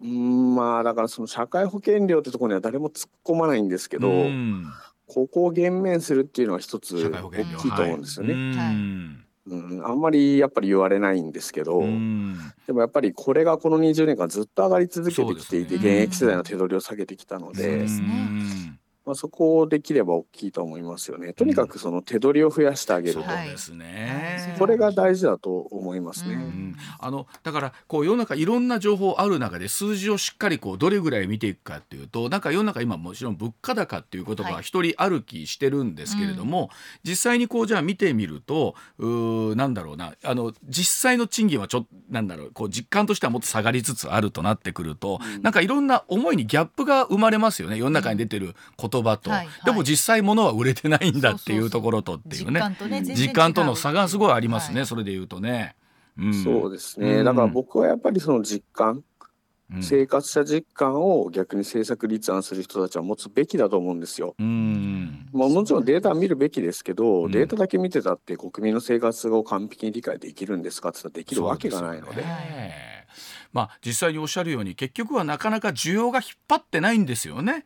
[0.00, 4.66] うーんまあだからその社会保険料ってところには誰も突っ込まないんですけど、うん
[5.06, 8.34] ここを減免するっていうのは一つ社大きいと思うんですよね。
[8.56, 8.74] はい。
[9.46, 12.38] うん、あんまりやっぱり言われないんですけど、うん。
[12.66, 15.76] でもやっぱりこれがこの20年間ずっと上がり続けてきていて、ね。
[15.76, 21.32] 現役世代の手取りを下げてきたので、ですねうんまあ、そこをできれば大きいと思いますよね。
[21.34, 24.58] とにかくその手取りを増やしてあげると、そうですね、はい。
[24.58, 26.34] これが大事だと思いますね。
[26.34, 26.42] ううん。
[26.42, 34.62] んあのだからこう世の中いろんな情報ある中で数字をしっかりこうどれぐらい見ていくかっていうとなんか世の中今もちろん物価高っていう言葉ははい。
[34.62, 36.70] 一人歩きしてるんですけれども、
[37.02, 40.14] 実際にこうじゃあ見てみるとうーなんだろうな。
[40.22, 47.76] あの実際の賃金はちょっとなんだろうこう実感としてはもっと下がりつつあるとなってくると、なんかいろんな思いにギャップが生まれますよね。
[47.76, 49.48] 世の中に出てる言葉と、うんはい。
[49.64, 52.60] でも実際物は売れてないんだっていうところとっていうね。
[53.02, 54.86] 実感との差がすごいありますね、はい。
[54.86, 55.76] それで言うとね。
[56.16, 57.24] うん、そうですね、うん。
[57.24, 59.02] だから僕はやっぱりその実感
[59.72, 59.82] うん。
[59.82, 64.34] 生活者実感を逆に政策立案する人たちは持つべきだと思うんですよ。
[64.38, 65.26] うん。
[65.32, 67.30] まあ、もちろんデータは見るべきですけど、うん。
[67.32, 72.24] データだけ見てたって国民の生活を完璧に理解できるんですかって言ったらできるわけがないので。
[73.52, 77.64] まあ実際におっしゃるように結局はなかなか需要が引っ張ってないんですよね。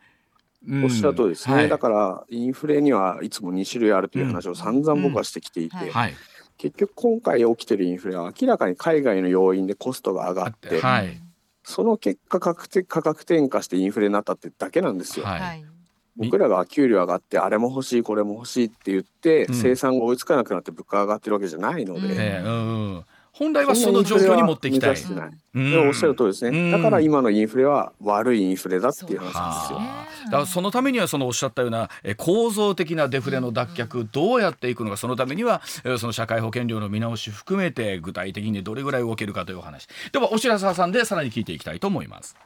[0.67, 0.85] うん。
[0.85, 1.69] おっしゃる通りですね、はい。
[1.69, 5.83] だからインフレにはいつも2種類あるという話を散々僕はしてきていて、うん。
[5.85, 6.15] うんはい。
[6.57, 11.23] 結局今回起きてるインフレは明らかに海外の要因でコストが上があっっててはい。
[11.63, 15.27] その結果価格価格転嫁してインフレになったってだけなんですよ。
[16.17, 19.55] 僕らが給料上がってあれも欲しいこれも欲しいって言って、うん。
[19.55, 24.91] 生産が追いつかなくなって物価が上がってるわけじゃないので、うんええうんうん本来はその状況に持っていきたい。
[24.91, 26.71] うおっしゃる通りですね、うん。
[26.73, 29.79] だから今のインフレは悪いインフレだっていう話なんですよ。
[29.79, 30.25] はあ。
[30.27, 39.87] だからそのためにはそのおっしゃったようなえ構造的なデフレの脱却どうやっていくのかそのためにはえその社会保険料の見直し含めて具体的にどれぐらい動けるかというお話。
[40.13, 42.37] ではお白沢さんでさらに聞いていきたいと思います。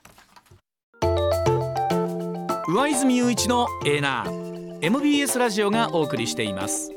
[2.69, 6.91] 上泉雄一のエーナー MBS ラジオがお送りしています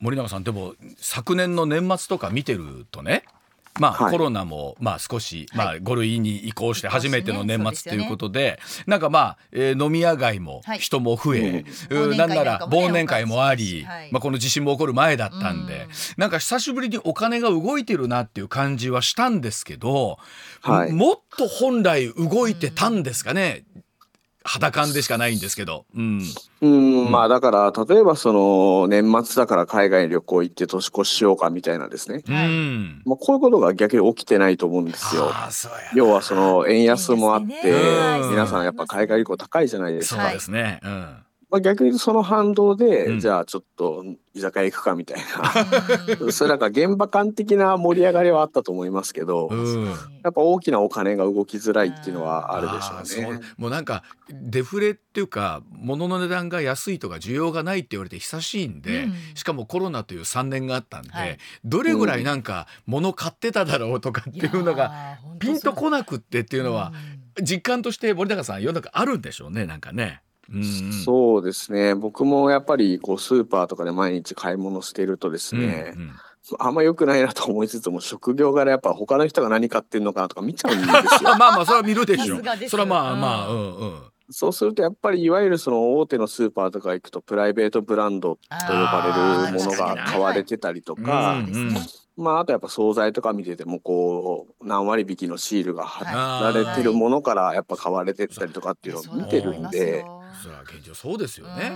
[0.00, 3.24] 森永さんでも昨年の年末とか見てるとね
[3.78, 4.12] まあ、はい。
[4.12, 10.78] コロナもまあ少し、まあ、5類に移行して初めての年末ということでなんかまあ、えー飲み屋街もはい。
[10.78, 12.02] 人も増え、うん。
[12.10, 20.18] うんなんなら忘年会もあり、はいまあ、この地震も起こる前だったんで、なんか久しぶりにお金が動いてるなっていう感じはしたんですけど、
[20.60, 20.92] はい。
[20.92, 23.64] もっと本来動いてたんですかね、
[24.52, 25.86] 肌感でしかないんですけど。
[25.94, 26.22] うん
[26.60, 35.30] うん、まあだから例えばその年末だから海外に旅行行って年越ししようかみたいなですね、はいうんまあ、こういうことが逆に起きてないと思うんですよ。
[35.32, 37.54] ああそうや要はその円安もあって、
[38.30, 40.32] 皆さんやっぱ海外旅行高いじゃないですそうか。
[40.32, 40.80] ですね。
[40.82, 41.16] うん
[41.50, 43.20] まあ、逆にその反動で、うん。
[43.20, 49.86] じゃあちょっと居酒屋行くかみたいな、 それなんか現場感的な盛り上がりはあったと思いますけど、うん。
[49.86, 53.32] やっぱ大きなお金が動きづらいっていうのはあるでしょうう。
[53.34, 53.40] ね。
[53.56, 59.14] もうなんかデフレっていうか物の値段が安いとか需要がないって言われて久しいんで、うん。
[59.34, 61.38] しかもコロナという3年があったんで、はい。
[61.64, 66.92] どれぐらいなんか物買ってただろうとかっていうのがピンとこなくってっていうのは
[67.42, 70.22] 実感として森永さん世の中あるんでしょうねなんかね。
[70.52, 70.92] うんうん。
[71.04, 71.94] そうですね。
[71.94, 76.12] 僕もやっぱりこうスーパーとかで毎日買い物しているとですね、うんうん。
[76.58, 80.90] あんま良くないなと思いつつも職業柄やっぱ他の人が何買ってんのかなとか見ちゃうんです
[81.24, 81.30] よ。
[81.34, 82.40] あ まあまあそれは見るでしょ。
[82.68, 84.02] それはまあうんまあうんうん。
[84.32, 91.42] そうするとやっぱりいわゆるその大手のスーパーとか行くとプライベートブランドと呼ばれるものが買われてたりとか、
[92.16, 100.04] まああとやっぱ惣菜とか見ててもこう何割引きのシールが貼はいられてるものからやっぱ買われてったりとかっていうのを見てるんで。
[100.50, 101.70] それは現状そうですよね。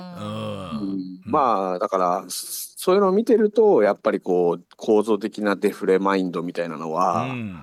[1.25, 7.63] まあだからそういうのを見てるとやっぱりこう構造的なデフレマインドみたいなのはうん。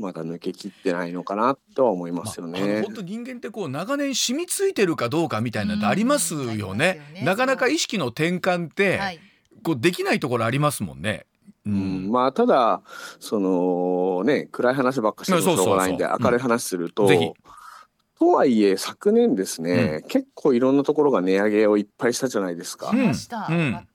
[0.00, 2.82] まだ抜けきってないのかなとは思いますよね。
[2.82, 7.00] 本当人間ってこう長年染みついてるかどうかみたいなのってありますよね。
[7.24, 9.18] なかなか意識の転換って、はい。
[9.64, 11.26] こうできないところありますもんね。
[11.66, 12.82] ううん、まあただ
[13.18, 17.32] そのね暗い話ばっかしてもしょうがないんでそうそうそう明るい話すると、ぜひ
[18.18, 22.92] とはいえ昨年ですね、結構いろんなところが値上げをいっぱいしたじゃないですか。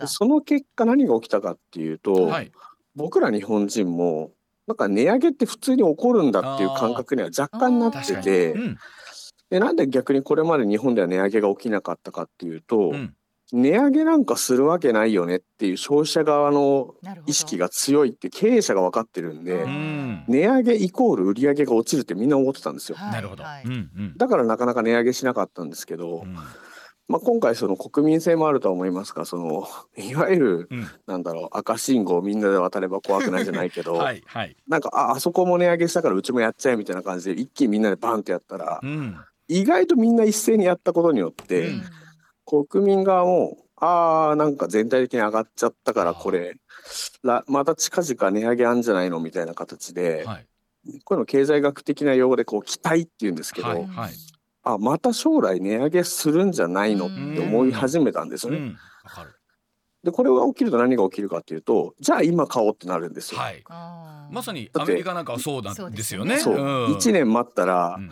[0.05, 2.51] その結果何が起きたかっていうと、はい。
[2.95, 4.31] 僕ら日本人も
[4.67, 8.15] なんか値上げって普通に起こるんだっていう感覚には若干なって。
[8.15, 8.77] てうん。
[9.49, 13.13] でなんで逆にこれまで日本では値上げが起きなかったかっていうと、うん
[13.53, 16.95] 値上げなんかするわけないよねっていう消費者側の
[17.27, 20.25] 意識が強いって経営者が分かってるんで、うん。
[20.27, 22.97] 値上げイコール売り上げが落ちるってみんな思ってたんですよ。
[22.97, 23.43] はいなるほど。
[24.17, 26.33] だからなかなか値上げしなかったんですけど、うん。
[27.07, 30.87] まあ、今回その国民性もあるとは思いますがその いわゆるうん。
[31.05, 34.55] なんだろう赤信号をみんなで渡れば怖くないじゃないけど、はいはい。
[34.67, 39.15] なんかああそこも値上げしたからうちもやっちゃえみたいな感じで一気にみんなでバンってやったら、うん。
[39.47, 41.83] 意外とみんな一斉にやったことによって、うん
[42.67, 46.55] 国民側もああなんか全体的に上がっちゃったからこれ
[47.23, 50.47] らまた近々値上げあんじゃないのみたいな形で、はい
[51.05, 54.13] こういうの経済学的な用語でこう期待っていうんですけど、はいはい。
[54.63, 58.57] あまた将来値上げするんじゃないのって思い始めたんですよね。
[58.57, 59.33] うんわかる。
[60.03, 63.39] でこれが起きると何が起きるかっていうとじゃあ今買おうってなるんですよ。
[63.39, 63.63] はい。
[63.69, 66.39] まさにだってアメリカなんかはそうなんですよね。
[66.39, 68.11] そう、ん1年待ったらうん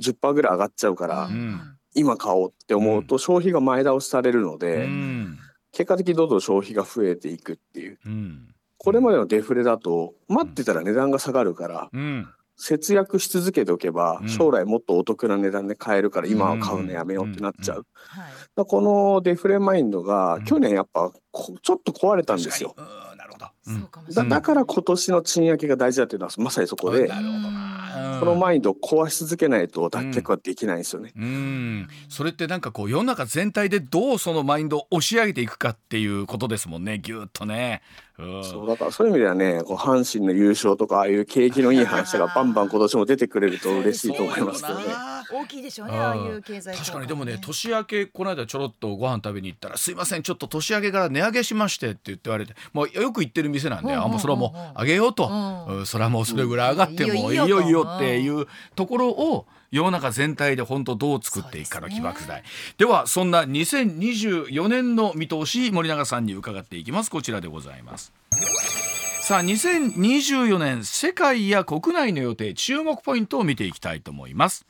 [0.00, 5.38] 10%ぐらい上がっちゃうから、ん今買おうって思うと消費が前倒しされるので、うん。
[5.72, 7.98] 結果的にどんどん消費が増えていくっていう。
[8.04, 8.54] うん。
[8.78, 12.28] これまでのデフレだと待ってたら値段が下がるからうん。
[12.56, 14.28] 節約し続けておけばうん。
[14.28, 17.86] 将来もっとお得な値段で買えるから今は買うのやめようってなっちゃう。
[18.56, 20.44] うこのデフレマインドがうん。
[20.44, 22.74] 去年やっぱこちょっと壊れたんですよ。
[24.14, 27.06] だだから今年の賃上げが大事だっていうのはまさにそこで。
[27.06, 27.81] なるほどな、うん
[28.20, 31.12] このマインドを壊し続けないと脱却はできないんですよね。
[31.16, 37.82] うん、それってなんかこう世の中全体でどうそのマインドを押し上げていくかっていうことですもんねぎゅっとね。
[38.18, 38.44] うん。
[38.44, 44.84] そうだからそういう意味ではねこう阪神の優勝とかああいう景気のいい話がバンバン今年も出てくれると嬉しいと思いますけどね。
[45.32, 46.00] 大きいでしょうねうん。
[46.00, 54.02] ああいう経済効果確かにでもね年明けこの間ちょろっとご飯食べに行ったら「すいませんちょっと年明けから値上げしまして」って言って言われてもうよく行ってる店なんで、うんうんうんう。
[54.02, 57.32] んあもうそれはもう上げようと、うんうんそれはもうそれぐらい上がってもうん。
[57.32, 62.42] いいよいいよろっていうところを世の中全体で本当どう作っていくかの起爆剤。
[62.76, 67.10] で,、はそんな2024年の見通し森永さんに伺っていきます。
[67.10, 68.12] こちらでございます。
[69.22, 74.66] さあ2024年世界や国内の予定注目ポイントを見ていきたいと思います。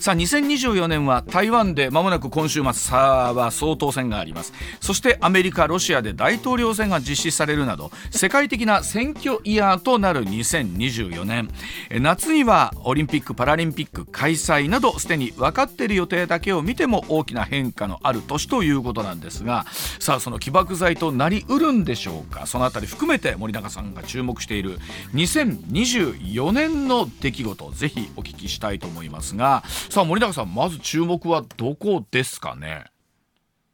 [0.00, 4.52] さあ2024年は台湾でまもなく今週末さあ総統選があります。
[4.80, 11.50] そしてアメリカロシアで大統領選が実施されるなど世界的な選挙イヤーとなる2024年
[11.90, 19.66] 夏にはオリンピック・パラリンピック開催などすでに分かっている予定だけを見ても大きな変化のある年ということなんですが
[19.98, 22.46] さあその起爆剤となりうるんでしょうか。
[22.46, 24.78] そのあたり含めて森永さんが注目している
[25.14, 32.84] 2024年の出来事ぜひお聞きしたいと思いますがさあ森永さんまず注目はどこですかね？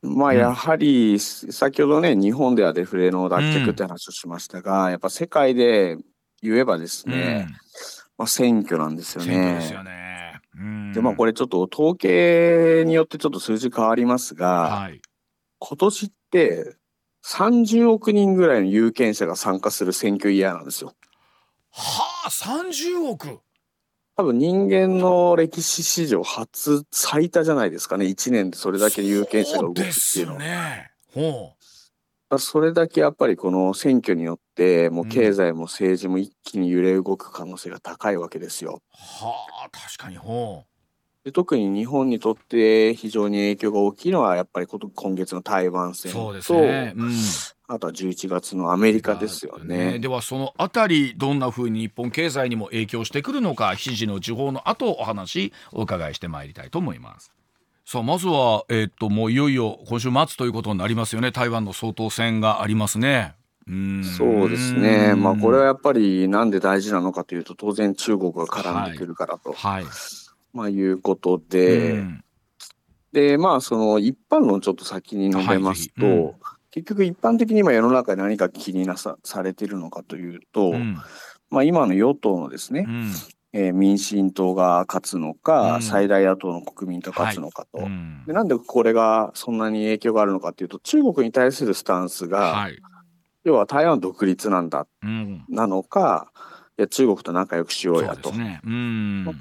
[0.00, 5.96] まあやはり先ほどね日本ではデフレの脱却って話をしましたが、やっぱ世界で
[6.40, 7.48] 言えばですね、
[8.16, 9.54] まあ、選挙なんですうん、よね。
[9.54, 10.40] ですよね。
[10.56, 10.92] うん。
[10.92, 15.02] でまあこれちょっと統計によってちょっと数字変わりますが、はい、
[15.58, 16.76] 今年って
[17.26, 20.94] 30億人ぐらいの有権者が参加する選挙イヤーなんですよ。
[21.72, 23.40] はあ30億
[24.16, 30.38] 多分人間の歴史史上初最多じゃないですかね1年でそれだけ有権者が動くっていうのは。
[30.38, 30.90] ね。
[31.12, 31.52] ほ
[32.38, 38.82] それだけやっぱりこの選挙によってもう経済も政治も一気に揺れ動く可能性が高いわけですよ。
[38.92, 40.64] うはあ確かにほ
[41.24, 46.92] で特に日本にとって非常に影響が大きいのはやっぱり今月の台湾う戦と、そうですね。
[46.96, 47.12] うん
[47.66, 49.98] あとは11月のアメリカですよね。
[49.98, 57.32] ではそのあたりどんな風に日本経済にも影響してくるのか7時の時報の後お話お伺いしてまいりたいと思います。
[57.86, 63.34] さあまずはえーっともういよいよ今週末ということになりますよね台湾の総統選がありますね。
[63.66, 65.14] うんそうですね。
[65.14, 69.84] まあこれはやっぱりなんで大事なのかというと当然中国が絡んでくるからと、はい。
[70.52, 72.20] まあいうことで、うん
[73.12, 80.98] でまあその一般論ちょっと先に述べますと、はいぜひうん結局一般的に今世の中で何か気になさされているのかというと、うん。
[81.48, 83.12] まあ今の与党のですね、うん。
[83.52, 85.82] えー民進党が勝つのか、うん。
[85.82, 87.84] 最大野党の国民と勝つのかと。
[87.84, 88.24] うん。
[88.26, 92.76] でなんでこれがそんなに影響があるのかというと中国に対するスタンスが、はい。
[93.44, 95.44] 要は台湾独立なんだうん。
[95.48, 98.36] なのかいや中国と仲良くしようやと、こ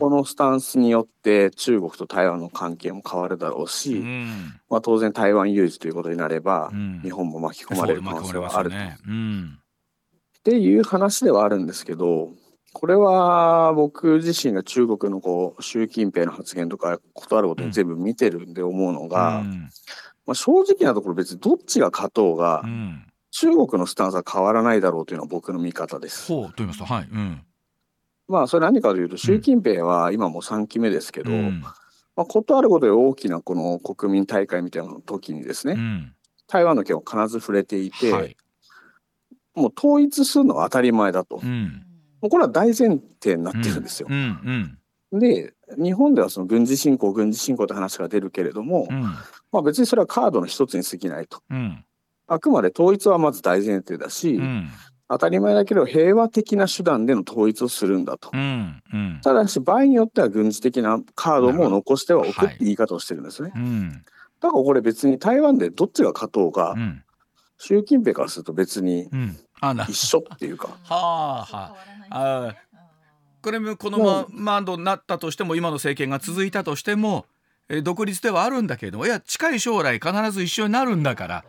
[0.10, 4.60] のスタンスによって中国と台湾の関係も変わるだろうし、うん。
[4.70, 7.02] まあ、当然台湾有事ということになれば、うん。
[7.02, 8.98] 日本も巻き込まれる可能性はあると、ね。
[9.08, 9.58] うん。
[9.58, 12.30] っていう話ではあるんですけど
[12.74, 19.70] これは僕自身が中国のこう習近平の発言とかことあることに全部見てるんで思うのが、うん。
[20.26, 26.32] まあ、正直なところ別にどっちが勝とうが、うん中国のスタンスは変わらないだろうというのは僕の見方です。
[26.32, 27.08] ほうと言いますとはい。
[27.12, 27.42] うん。
[28.28, 31.62] まあそれ何かというと習近平は今もう3期目ですけど、うん。
[32.16, 36.14] まあ、ことあることで大きなこの国民大会みたいなの時にですね、うん。
[36.48, 38.38] 台湾の件を必ず触れていて、はい。
[39.56, 41.42] もう統一するのは当たり前だと、も
[42.22, 44.08] うこれは大前提になってるんですよ。
[44.12, 44.14] う。
[44.14, 44.78] ん
[45.12, 48.88] で日本ではその軍事侵攻軍事侵攻って話が出るけれども、
[49.52, 51.42] まあ、別にそれはカードの一つに過ぎないと。
[51.50, 51.84] うん
[52.28, 54.70] あくまで統一はまず大前提だし、うん。
[55.10, 58.30] 当たり前だけど平和的な手段での統一をするんだと。
[58.34, 59.20] うんうん。
[59.24, 62.56] ただし場合によっては軍事的なカードも残してはおくはい。
[62.56, 63.52] って言い方をしてるんですね。
[63.56, 64.06] うん。
[64.40, 67.04] だからこれ別に台湾でどっちが勝とうが、うん。
[67.58, 69.10] 習近平からすると別に
[69.88, 70.70] 一緒っていうか。
[70.84, 71.76] は あは
[72.10, 72.48] あ。
[72.50, 72.56] あ
[73.42, 77.26] これもこのまままなったとしても今の政権が続いたとしても
[77.68, 81.46] えー独立ではあるんだけれどもいや近い将来必ず一緒になるんだから、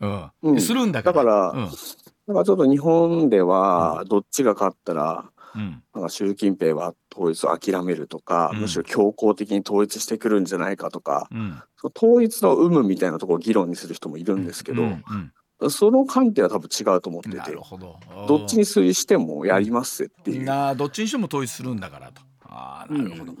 [0.00, 0.30] うん。
[0.42, 0.60] うん。
[0.60, 1.64] するんだからだからうん。
[1.66, 5.82] だからちょっと日本ではどっちが勝ったらうん。
[5.94, 8.60] なんか習近平は統一を諦めるとか、うん。
[8.60, 11.62] むしろ強硬的に統一してくるんじゃないかとか、うん。
[11.96, 15.70] 統一の有無みたいなところを議論にする人もいるんですけど、うん。
[15.70, 17.98] その観点は多分違うと思ってうんなてるほど。
[18.28, 20.44] どっちに推してもやりますっていう。
[20.44, 22.22] などっちにしても統一するんだからと。
[22.42, 23.38] あーなるほど、うん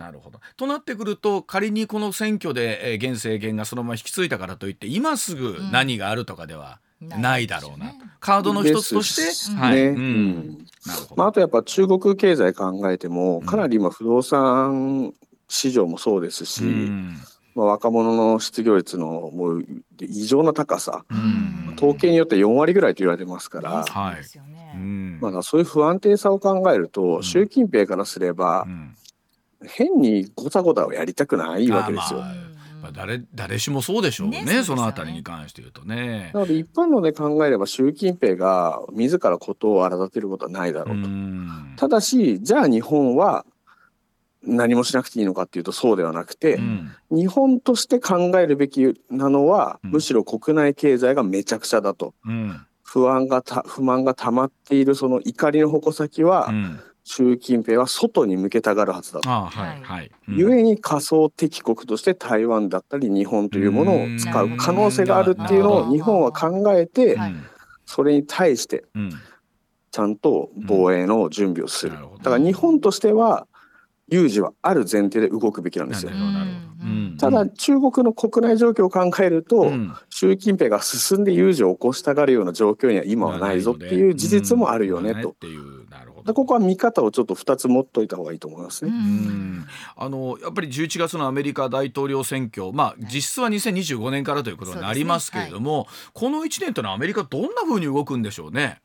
[0.00, 0.40] なるほど。
[0.56, 7.92] となってくると仮にこの選挙で、えー現政権がそのまま引き継いだからといって今すぐ何があるとかではないだろうな。
[8.18, 9.82] カードの一つとして、はい、ね。
[9.88, 10.66] ううん。
[11.16, 15.14] まあ、あとやっぱ中国経済考えても、かなり今不動産
[15.48, 17.16] 市場もそうですし、うん。
[17.54, 19.66] まあ、若者の失業率のもう
[20.00, 21.74] 異常な高さ、うん。
[21.76, 23.84] 統計によって4割ぐらいと言われてますから、ねはい。
[23.86, 24.72] そうですよね。
[24.74, 25.18] うん。
[25.20, 27.22] まあ、そういう不安定さを考えると、ん。
[27.22, 28.94] 習近平からすればう、ん
[29.66, 32.22] 変にごたごたをやりたくないわけですよ。
[32.22, 32.50] あまあ。
[32.80, 34.42] まあ、誰誰しもそうでしょうね。
[34.42, 36.30] ねそのあたりに関して言うとね。
[36.32, 41.08] なので一般論で考えれば習近平が自らことを荒立てることはないだろうと。
[41.08, 41.74] ん。
[41.76, 43.44] ただしじゃあ日本は
[44.42, 46.90] 何もしなくていいのかっていうとそうではなくて、うん。
[47.10, 49.90] 日本として考えるべきなのは、うん。
[49.90, 52.14] むしろ国内経済がめちゃくちゃだと。
[52.24, 52.66] うん。
[52.82, 59.30] 不安がた不満が溜まっているその怒りの矛先は、うん習近平は外に向けたがるはずだと。
[59.30, 60.10] あはいはい。
[60.28, 60.36] うん。
[60.36, 67.34] ゆえに仮想敵国として台湾だったり日本というものを使う可能性があるっていうのを日本は考えてはい。
[67.86, 69.10] それに対してうん。
[69.90, 71.96] ちゃんと防衛の準備をする。
[72.18, 73.48] だから日本としては
[74.10, 76.10] 有事はある前提で動くべきなんですよ。
[76.10, 76.26] なる。
[76.26, 76.90] ほどなるほど。
[76.90, 77.16] うん。
[77.16, 79.94] ただ中国の国内状況を考えると、うん。
[80.08, 85.36] 習近平が進んで有事を起こしたがるような状況には今はないぞっていう事実もあるよねと。
[86.20, 86.34] でど。
[86.34, 88.90] ここは見方をちょっと2つ持っといた方がいいと思いますね。
[88.90, 89.66] うん。
[89.96, 98.80] あのやっぱり11月のアメリカ大統領選挙、まあ、実質は2025年からということになりますけれども、この1年というのはアメリカどんなふうに動くんでしょうね。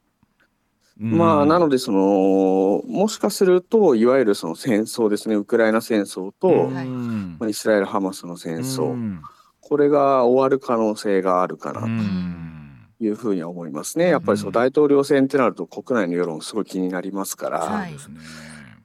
[0.99, 1.17] うん。
[1.17, 5.35] まあなのでそのもしかするといわゆるその戦争ですね。
[5.35, 9.21] ウクライナ戦争と、まあイスラエル・ハマスの戦争、うん。
[9.59, 12.54] これが終わる可能性があるかなうとん
[12.99, 14.09] いうふうには思いますね。
[14.09, 17.87] やっぱりその大統領選ってなると国内の世論すごい気になりますから。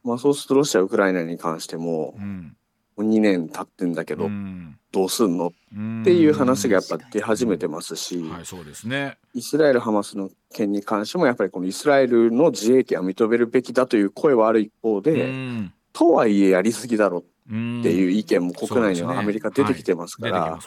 [0.02, 2.56] まあそうするとロシア・ウクライナに関してもうん。
[2.96, 4.76] もう2年経ってんだけど、うん。
[4.92, 5.46] どうすんの？
[5.46, 9.16] っっていう話がやっぱ出始めてますし、はい、そうですね。
[9.34, 15.72] イスラエル・ハマスの件に関してもやっぱりこのイスラエルの自衛権を認めるべきだという声はある一方で、うん。
[15.92, 20.66] とはいえやりすぎだろうんっていう意見も国内にはアメリカ出てきてますから、出て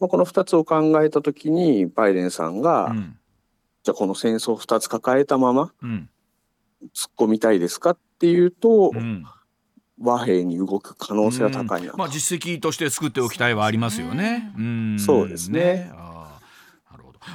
[0.00, 3.18] まあ、この2つを考えた時にバイデンさんが、うん。
[3.82, 6.08] じゃあこの戦争を2つ抱えたままうん。
[6.94, 9.24] 突っ込みたいですかっていうと、うん。
[9.98, 14.52] 和平に動く可能性は高いなと、まあ実績として作っておきたいはありますよね。
[14.58, 15.90] うんそうですね。
[15.94, 16.05] あーなるほど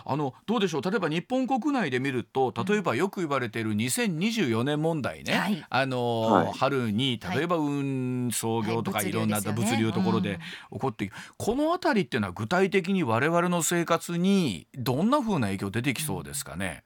[0.06, 0.82] あのどうでしょう？
[0.82, 5.66] 例えば日本国内で見ると例えばよく言われている2024年問題ね、はい。
[5.70, 6.54] あのーはい。
[6.54, 9.10] 春に例えば運送業とかはい。
[9.10, 10.40] いろんな物流ところで
[10.72, 16.84] 起こっていく、この辺りっていうのは具体的に我々の生活にどんな風な影響出てきそうですかね？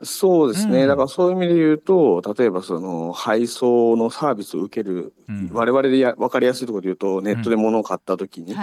[0.00, 0.88] そうですね、うん。
[0.88, 5.50] だからそういう意味で言うと例えばその配送のサービスを受ける、うん。
[5.52, 8.54] 我々でや分かりやすいところで言うとネットで物を買った時に、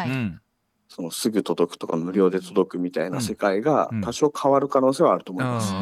[0.95, 4.01] そのすぐ届くとか無料で届くみたいな世界がうん。
[4.01, 5.73] 多少変わる可能性はあると思います。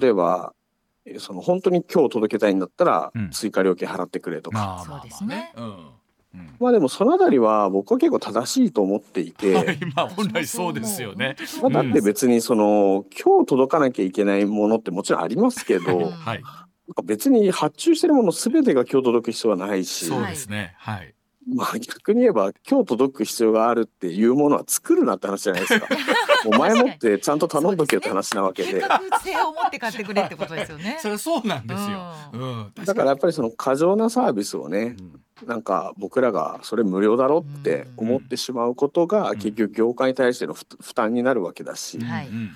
[0.00, 0.54] 例えば
[1.04, 3.30] えその本当に今日届けたいんだったらうん。
[3.30, 5.52] 追加料金払ってくれとか、そうですね。
[5.56, 5.64] うん。
[5.64, 5.90] うん
[6.58, 11.36] まあでもそのあたりは僕は結構正しいと思っていて、はい、まあ本来そうですよね。
[11.62, 20.74] まあ、だって別にその今日届かなきゃいけないものってもちろんありますけど、はい、か別に発注してるもの全てが今日届く必要はないし、そうですね。
[20.78, 21.14] はい。
[21.52, 25.88] まあ逆に言えば今日届く必要があるっていうものは作るなって話じゃないですか。
[26.44, 28.80] もう前もってちゃんと頼んどけよって話なわけで。
[28.80, 30.98] 計画性を持って買ってくれってことですよね。
[31.00, 32.00] それはそうなんですよ。
[32.32, 32.72] ううん。
[32.84, 34.96] だからやっぱりその過剰なサービスをね、
[35.46, 42.50] なんか僕らがそれ無料だろって思ってしまうことが結局業界に対しての負負担になるわけだし、はいうん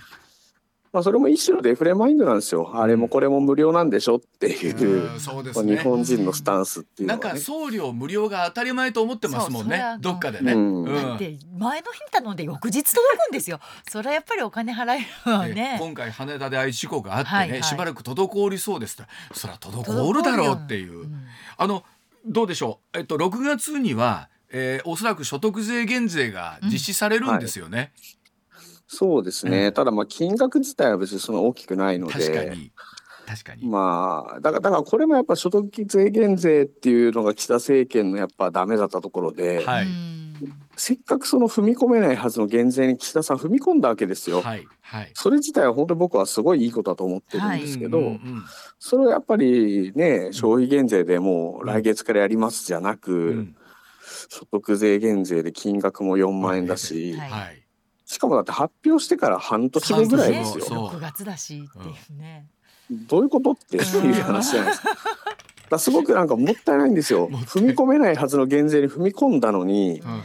[0.93, 2.71] まあそれも一種のデフレマインドなんですよ。
[2.75, 5.77] あれもこれも無料なんでしょっていう、うんそうでますあね。
[5.77, 7.37] 日本人のスタンスっていうなんか。
[7.37, 9.83] 送料無料が当たり前と思ってますもんね。
[10.01, 10.53] どっかでね。
[10.53, 13.61] うんだって前の日に頼んで翌日届くんですよ。
[13.91, 15.77] それはやっぱりお金払えるのはでね。
[15.81, 21.25] 今回羽田でああいう事故があってね、はいはいしばらく滞りそうですとそりゃ滞るだろうっていう、うん
[21.57, 21.85] あの
[22.27, 22.99] どうでしょう？
[22.99, 27.93] えっと6月には、えーおそらく所得税減税が実施されるんですよね、
[28.89, 29.67] そうですね。
[29.67, 29.73] うん。
[29.73, 32.15] ただまあ金額自体は別にその大きくないので。
[32.15, 32.73] 確かに。
[33.27, 39.85] 確かに、まあだからだからこれもやっぱ所得税減税っていうのが岸田政権のやっぱダメだったところで、はい。
[39.85, 40.19] うん。
[40.77, 44.41] せっかくその踏み込めないはずの減税に岸田さん踏み込んだわけですよ。
[44.41, 45.11] はいはい。
[45.13, 48.45] それ自体は本当に僕はすごいいいことだと思ってるんですけど、うんうんうん。
[48.79, 53.57] それをやっぱりね消費減税でもう来月からやりますじゃなく、うん。
[54.31, 57.31] 所得税減税で金額も4万円だし、はい。
[57.31, 57.68] はい
[58.09, 60.65] しかもだって発表してから半年後ぐらいですよ。
[60.65, 62.47] そう6月だしっていうね。
[62.91, 64.89] どういうことっていう話じゃないですか。
[65.69, 67.29] だすごくなんかもったいないんですよ。
[67.45, 70.23] 踏み込めないはずの減税に踏み込んだのに、うん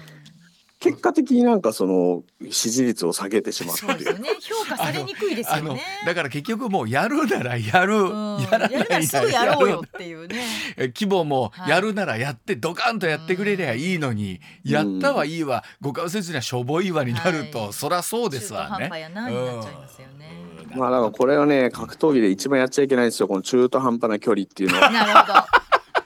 [0.83, 3.81] 結果的になんかその支持率を下げてしまって。
[3.85, 4.29] そうですよね。
[4.41, 5.81] 評価されにくいですよね。
[6.05, 8.41] だから結局もうやるならやる、うん。
[8.41, 10.43] やらないならやるならすぐやろうよっていうね。
[10.75, 11.69] え 規模もはい。
[11.69, 15.63] やるならやってドカンとやってくれりゃいいのに、やったはいいわ。
[15.79, 17.73] ご関節にはしょぼいわになると、はい。
[17.73, 18.69] そらそうです中途わね。
[18.69, 20.31] 半端やなになっちゃいますよね。
[20.73, 20.77] うん。
[20.77, 23.29] まあだからこれはね格闘技で一番やっちゃいけないんですよ。
[23.29, 24.89] この中途半端な距離っていうのは。
[24.91, 25.62] なるほど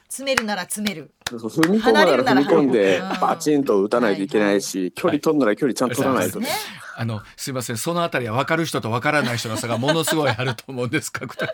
[0.09, 1.11] 詰めるなら詰める。
[1.29, 6.47] そう踏み込むなら踏み込んでバチンと打たないといけないし距離取るなら距離ちゃんと取らないとね。
[6.95, 7.77] あのすいません。
[7.77, 11.53] そのあたりは分かる人と分からない人の差がものすごいあると思うんです格闘技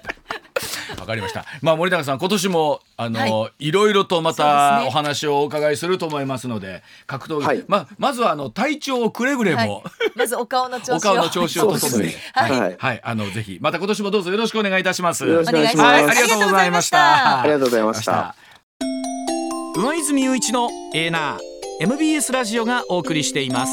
[0.99, 1.45] わかりました。
[1.61, 3.71] まあ森高さん今年もあの、、はい。
[3.71, 7.63] ろいろとまたお話をお伺いすると思いますので格闘技、はい。
[7.67, 9.81] まあまずはあの体調をくれぐれも、はい。
[10.15, 10.95] まずお顔の調子を。
[10.97, 12.15] お顔の調子を整えね。
[12.33, 12.75] はい、はい。
[12.77, 13.57] はい、あのぜひ。
[13.61, 15.25] また今年もどうぞよろしくお願いいたします。
[15.25, 15.87] よろしくお願いします。
[15.87, 17.41] はい、ありがとうございました。
[17.41, 18.35] ありがとうございました。
[19.75, 23.71] 上泉雄一のエーナー MBS ラジオがお送りしています。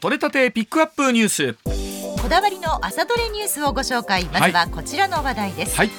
[0.00, 1.85] 取れたてピックアップニュース。
[2.26, 5.90] こだわりの朝どれニュースをご紹介まずはこちらの話題です、はい。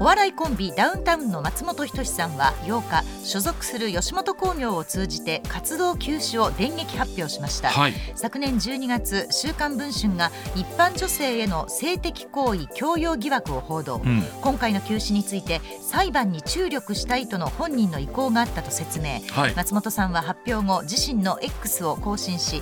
[0.00, 7.92] お笑いコンビダウンタウンの松本人志さんは8日所属する吉本興業を通じて活動休止を電撃発表しました、はい。
[8.16, 14.22] 昨年12月週刊文春が一般女性への性的行為強要疑惑を報道、うん。
[14.42, 19.54] 今回の休止について裁判に注力したいとの本人の意向があったと説明はい。
[19.54, 22.60] 松本さんは発表後自身の X を更新し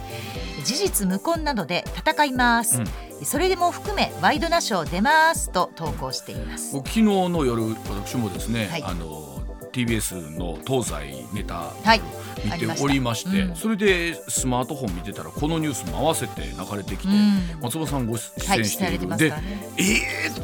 [0.63, 3.25] 事実無根などで戦います、うん。
[3.25, 6.73] それでも含めワイドナショー出ますと投稿しています。
[6.73, 8.83] 昨日の夜私もですね、はい。
[8.83, 9.29] あの
[9.73, 12.01] TBS の東西ネタはい。
[12.45, 13.53] 見ておりまして、ありました。
[13.53, 13.57] うん。
[13.57, 17.11] それでスマートフォン見てたらこのニュースも合わせて流れてきて、う
[17.59, 17.61] ん。
[17.63, 19.43] 松本さんご出はい演している、伝えてますでね。
[19.79, 19.83] え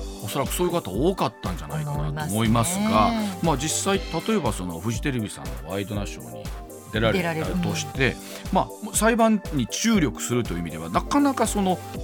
[0.05, 3.39] えおそらくそういう方多かったんじゃないかなと思いますがね。
[3.43, 6.45] まあ実際例えばそのフジテレビさんのワイドナショーに
[6.93, 8.17] 出られたとして、
[8.53, 11.99] まあ裁判に注力するという意味ではなかなかそのう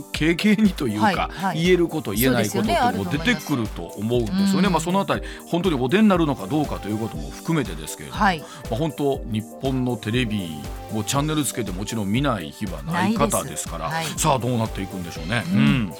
[0.00, 4.66] ー軽々にというか、言えること言えないことっても出てくると思うんですよね。
[4.66, 4.72] うん。
[4.72, 8.40] まあそのあたり本当にお出になるのかどうかということも含めてですけれども、はい。
[8.40, 10.50] まあ、本当日本のテレビ
[10.92, 14.06] もチャンネルつけてもちろん見ない日はない方ですからはい。
[14.16, 15.44] さあどうなっていくんでしょうね。
[15.52, 15.58] うん。
[15.58, 15.92] うん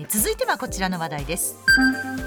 [0.00, 1.56] え続いてはこちらの話題です。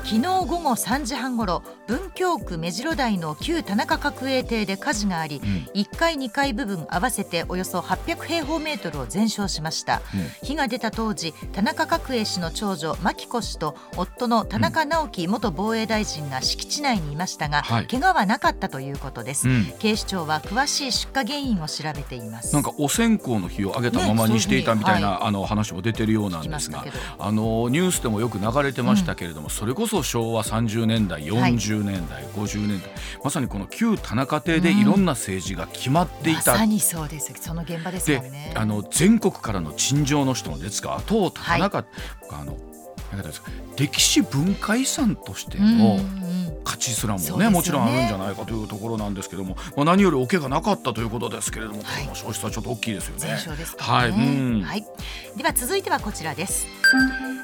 [0.04, 5.82] 昨日午後3時半ごろ文京区目白台の旧田中角栄邸で火事がありうん。
[5.82, 10.02] 1階2階部分合わせておよそ800平方メートルを全焼しました。
[10.44, 17.88] 火が出た当時田中角栄氏の長女真紀子氏と夫の田中直樹元防衛大臣が敷地内にいましたが、はい。
[17.88, 19.74] 怪我はなかったということです、うん。
[19.80, 22.54] 警視庁は詳しい出火原因を調べています。
[22.54, 26.84] なんかお線香の火を上げたままにしていたみたいな、ねあの話も出てるようなんですが
[27.20, 32.90] あのニュースでもよく流れてましたけれども、それこそ昭和30年代40年代、50年代
[33.24, 37.34] まさにこの旧田中邸でいろんな政治が決まっていた、まさにそうです。
[37.40, 41.86] その現場ですもんでねあの全国からの陳情の人の列が後を絶たなかっ
[42.30, 42.38] た、
[43.78, 47.50] 歴史文化遺産としてうんのうん価値すらもねね。
[47.50, 52.04] もちろんあるんじゃないかというところなんですけども、まあ、何よりお怪我なかったということですけれども、はい。
[52.04, 53.38] この消失はちょっと大きいですよね。
[53.78, 54.86] はい、うん、はい、
[55.36, 56.68] では続いてはこちらです。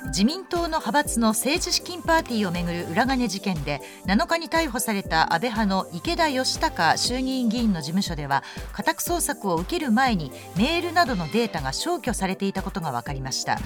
[0.08, 8.44] 自民党の派閥の政治資金パーティーをめぐる裏金事件で7日に逮捕された安倍派の池田義孝衆議院議員の事務所では
[8.74, 13.60] 家宅捜索を受ける前にメールなどのデータが消去されていたことが分かりました、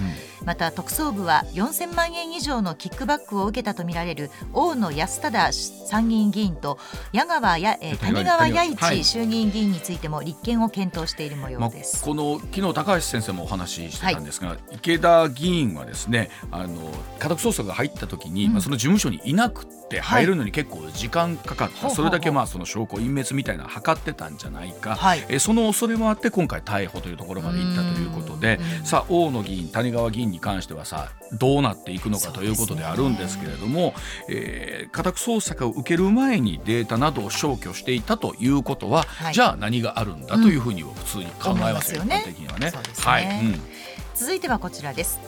[0.44, 6.78] また特捜部は4000万円以上のキックバックを受けたとみられる大野安忠参議院議員と
[7.12, 9.00] 矢川や、えー谷川弥はい。
[9.00, 12.04] 一衆議院議員についても立件を検討している模まあ、様です。
[12.04, 18.52] この昨日高橋先生もお話ししてたんですが、池田議員はですねあの家宅捜索が入った時に、うん。
[18.52, 21.96] まあ、その事務所にいなくて入るのに結構時間かかった、ほうほうほう。
[21.96, 25.24] それだけまあその証拠隠滅みたいなのを図ってたんじゃないか、はい。
[25.28, 28.86] えその恐れもあって今回逮捕というところまで行ったということでうん。
[28.86, 33.94] さあ大野議員谷川議員に関してはさどうなっていくのかということであるんですけれども、
[34.28, 39.34] えー家宅捜索を受ける前にデータなどを消去していたということは、はい。
[39.34, 42.72] じゃあ何があるんだというふうには普通に考えますよ、ね一般的にはね。
[42.98, 43.60] はい、うん
[44.14, 45.20] 続いてはこちらです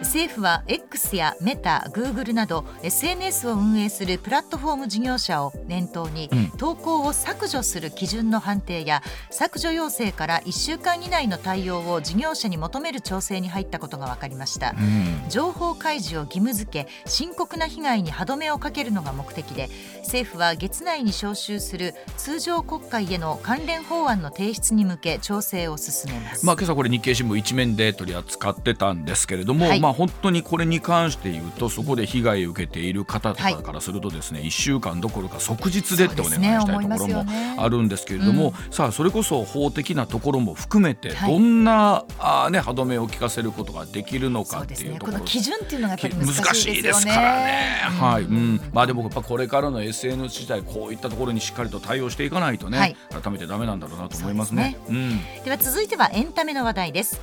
[0.00, 14.74] 政府は X やメタ、グーグルなど SNS を運営するプラットフォーム事業者を念頭に、うん投稿を削除する基準の判定や削除要請から1週間以内の対応を事業者に求める調整に入ったことが分かりました。
[14.76, 26.44] うん情報開示を義務付け深刻な被害に歯止めをかけるのが目的で政府は月内に召集する通常国会への関連法案の提出に向け調整を進めます。
[26.44, 37.24] まあ、今朝これ日経新聞一面で取り扱ってたんですけれども、はいまあ本当にこれに関して言うとそこで被害を受けている方とかからするとですね、1週間どころか即日でってお願いしたいところも
[37.58, 47.80] あるんですけれども、さあそれこそ法的なところも含めてどんな、あね歯止めを効かせることができるのかっていうところねこの基準っていうのがやっぱり難しいですからね。
[48.00, 54.76] はい、うん、まあでもやっぱこれからの SNS 時代こういったところにしっかりと対応していかないとね、はい改めてダメなんだろうなと思いますね。
[54.88, 55.20] うん。
[55.44, 57.20] では続いてはエンタメの話題です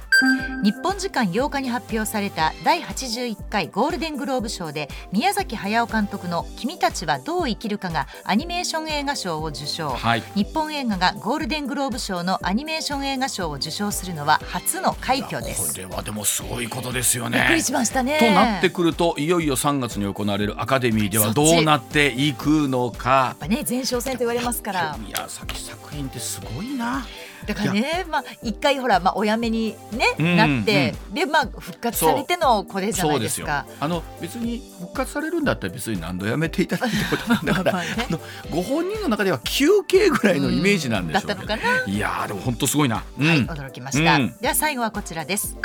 [0.64, 10.24] 日本時間8日に発表された第81回ゴールデングローブ賞で宮崎駿監督の「君たちはどう生きるか」がアニメーション映画賞を受賞、はい。
[10.36, 17.62] 日本映画がゴールデングローブ賞のアニメーション映画賞を受賞するのは初の快挙ですこれはでもすごいことですよびっくりね。
[17.62, 23.38] しましたねとなってくるといよいよ3月に行われるアカデミーではどうなっていくのかやっ。
[23.38, 27.06] ぱね前哨戦と言われますから宮崎作品ってすごいな。
[27.48, 33.14] だからねまあ一回ほらまあお辞めにね、うんなってでまあ復活されてのこれじゃな。
[33.14, 33.66] いうですか。
[33.80, 38.20] あの別に復活されるんだったら別に何度やめていただいてことなんだから、 まあまあねあの
[38.50, 41.46] ご本人の中では休憩ぐらいのイメージなんでしょうけど。
[41.46, 41.94] だったのかな。
[41.94, 43.04] いやーでも本当すごいな。
[43.18, 43.28] うん。
[43.28, 45.58] はい、驚きました、うんでは最後はこちらです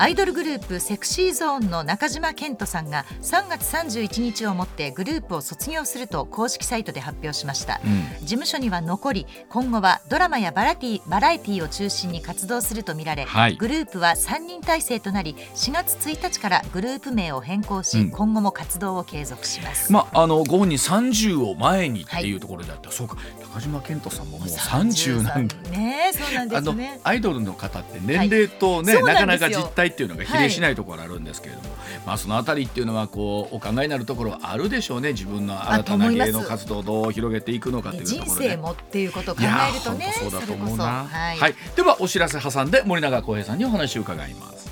[0.00, 7.82] アイドルグループセクシーゾーンの中島健人さんが3月31日をもってグループを卒業すると公式サイトで発表しました。
[7.84, 8.04] うん。
[8.20, 13.56] 事務所には残り今後はドラマやバラティバラエティを中心に活動するとみられ、はい。
[13.56, 18.10] グループは3人体制となり4月1日からグループ名を変更し、うん。
[18.10, 23.18] 今後も活動を継続します、まああのご本人30を前にっていうところであった、そうか
[23.52, 25.48] 中島健人さんももう30なん。
[25.48, 25.56] だ。
[25.56, 29.04] 33ねそうなんであのすねアイドルの方って年齢とね、はい。
[29.04, 31.68] なかなか実態っていうのが比例しないところあるんですけれども、
[32.06, 41.08] まあそのあたりっていうのはこうお考えになるところあるでしょうね自分の新たな芸能活動をどう広げていくのかっていうと人ころで、生もっていうことを考えるとねそうだと思うな。
[41.08, 44.70] そはい、はい、ではお知らせ挟んで森永康平さんにお話を伺います。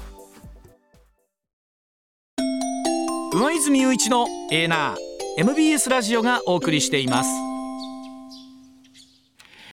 [3.33, 5.09] 上泉雄一のエーナー
[5.39, 7.48] MBS ラジオがお送りしています